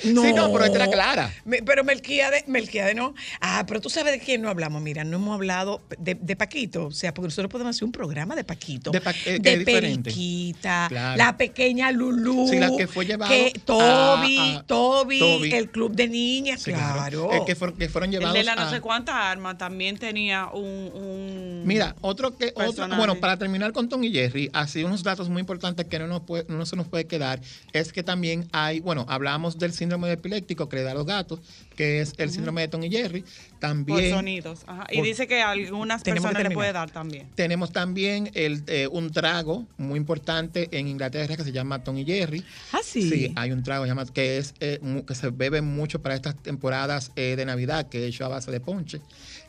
[0.05, 0.23] No.
[0.25, 1.33] Sí, no, pero esta era clara.
[1.45, 3.15] Me- pero Melquíade, Melquíade no.
[3.41, 4.83] Ah, pero tú sabes de quién no hablamos.
[4.83, 6.87] Mira, no hemos hablado de, de Paquito.
[6.87, 8.91] O sea, porque nosotros podemos hacer un programa de Paquito.
[8.91, 10.11] De Pa- eh, de diferente.
[10.11, 11.17] Periquita, Claro.
[11.17, 12.49] la pequeña Lulú.
[12.49, 15.53] Sí, la que fue llevado que Toby, a- a- Toby, Toby.
[15.55, 16.63] el club de niñas.
[16.63, 17.33] Sí, claro.
[17.33, 19.99] Eh, que, fueron, que fueron El llevados de la no a- sé cuántas armas también
[19.99, 22.97] tenía un, un Mira, otro que otro, personaje.
[22.99, 26.23] bueno, para terminar con Tom y Jerry, así unos datos muy importantes que no, nos
[26.23, 27.41] puede- no se nos puede quedar
[27.73, 31.41] es que también hay, bueno, hablamos del síndrome epiléptico que le da a los gatos,
[31.77, 33.23] que es el síndrome de Tom y Jerry.
[33.23, 34.61] Por También sonidos.
[34.67, 34.87] Ajá.
[34.91, 37.29] Y por- dice que a algunas personas le puede dar también.
[37.35, 42.05] tenemos también el, eh, un trago muy importante en Inglaterra que se llama Tom y
[42.05, 42.43] Jerry.
[42.73, 43.09] Ah, sí.
[43.09, 43.85] Sí, hay un trago
[44.15, 48.15] que, es, eh, que se bebe mucho para estas temporadas eh, de Navidad, que es
[48.15, 49.01] hecho a base de ponche.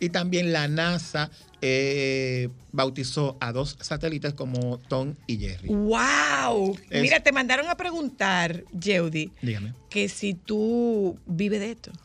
[0.01, 1.29] Y también la NASA
[1.61, 5.69] eh, bautizó a dos satélites como Tom y Jerry.
[5.69, 6.75] ¡Wow!
[6.89, 9.73] Es- Mira, te mandaron a preguntar, Yeudi, Dígame.
[9.91, 11.91] que si tú vives de esto.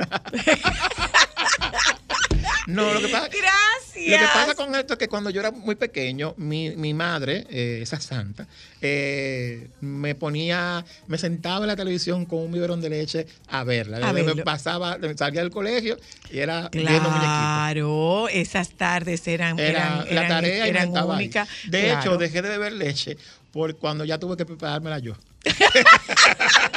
[2.66, 4.20] No, lo que pasa, Gracias.
[4.20, 7.46] Lo que pasa con esto es que cuando yo era muy pequeño, mi, mi madre,
[7.48, 8.46] eh, esa santa,
[8.82, 14.06] eh, me ponía, me sentaba en la televisión con un biberón de leche a verla.
[14.08, 15.96] A me pasaba, salía del colegio
[16.30, 17.20] y era viendo muñequitos.
[17.20, 21.28] Claro, esas tardes eran, Era eran, la eran- tarea y eran estaba ahí.
[21.68, 22.00] De Claro.
[22.00, 23.16] hecho, dejé de beber leche
[23.52, 25.14] por cuando ya tuve que preparármela yo.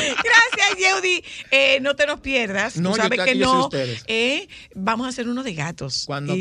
[0.00, 1.24] Gracias, Yeudi.
[1.50, 2.76] Eh, no te nos pierdas.
[2.76, 3.68] No, Tú sabes que no.
[4.06, 6.04] Eh, vamos a hacer uno de gatos.
[6.06, 6.34] Cuando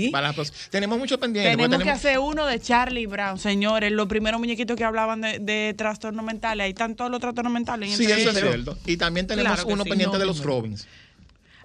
[0.69, 1.51] tenemos mucho pendiente.
[1.51, 3.91] Tenemos, que hacer uno de Charlie Brown, señores.
[3.91, 6.63] Los primeros muñequitos que hablaban de, de trastornos mentales.
[6.65, 7.95] Ahí están todos los trastornos mentales.
[7.95, 8.77] Sí, eso es cierto.
[8.85, 9.89] Y también tenemos Claro uno sí.
[9.89, 10.43] pendiente No, de los no.
[10.45, 10.87] Robins.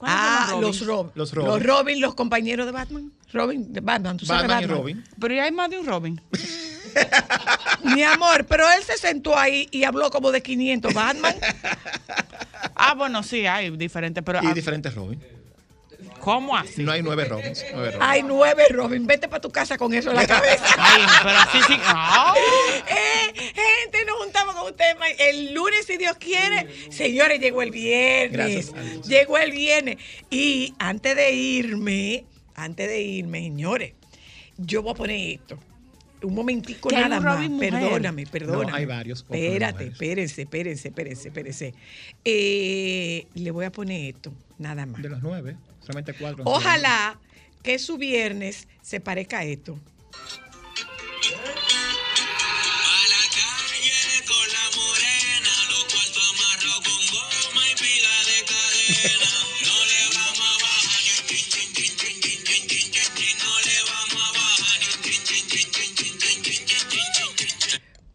[0.05, 1.12] Ah, los los Robin.
[1.14, 1.64] Los Los Robin.
[1.64, 2.01] Robin.
[2.01, 3.12] los compañeros de Batman.
[3.32, 4.78] Robin de Batman, tú sabes Batman y Batman.
[4.78, 5.05] Robin.
[5.20, 6.20] Pero ya hay más de un Robin.
[7.85, 11.35] Mi amor, pero él se sentó ahí y habló como de 500 Batman.
[12.75, 14.23] Ah, bueno, sí, hay diferentes.
[14.25, 15.21] Pero, Y ah, diferentes Robin.
[16.21, 16.83] ¿Cómo así?
[16.83, 17.65] No hay nueve Robins.
[17.73, 18.09] nueve Robins.
[18.09, 19.07] Hay nueve Robin.
[19.07, 20.65] Vete para tu casa con eso en la cabeza.
[20.79, 21.81] Ay, pero así sí.
[21.85, 22.35] ah.
[22.89, 26.69] Eh, gente, nos juntamos con ustedes el lunes, si Dios quiere.
[26.91, 28.73] Señores, llegó el viernes.
[28.73, 29.07] Gracias.
[29.09, 29.97] Llegó el viernes.
[30.31, 33.95] Y antes de irme, antes de irme, señores,
[34.59, 35.59] yo voy a poner esto.
[36.23, 37.51] Un momentico nada un más.
[37.51, 37.70] Mujer.
[37.73, 38.70] Perdóname, perdóname.
[38.70, 41.74] No, hay varios Espérate, espérense, espérense, espérense, espérense.
[42.24, 45.03] Eh, le voy a poner esto, nada más.
[45.03, 46.44] De los nueve, solamente cuatro.
[46.47, 47.19] Ojalá
[47.62, 49.78] que su viernes se parezca a esto.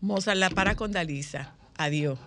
[0.08, 1.54] Mozart la para con Dalisa.
[1.78, 2.18] Adiós.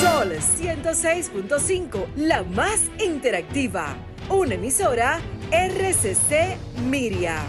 [0.00, 3.94] Sol 106.5, la más interactiva.
[4.30, 5.20] Una emisora
[5.52, 6.56] RCC
[6.88, 7.44] Miria.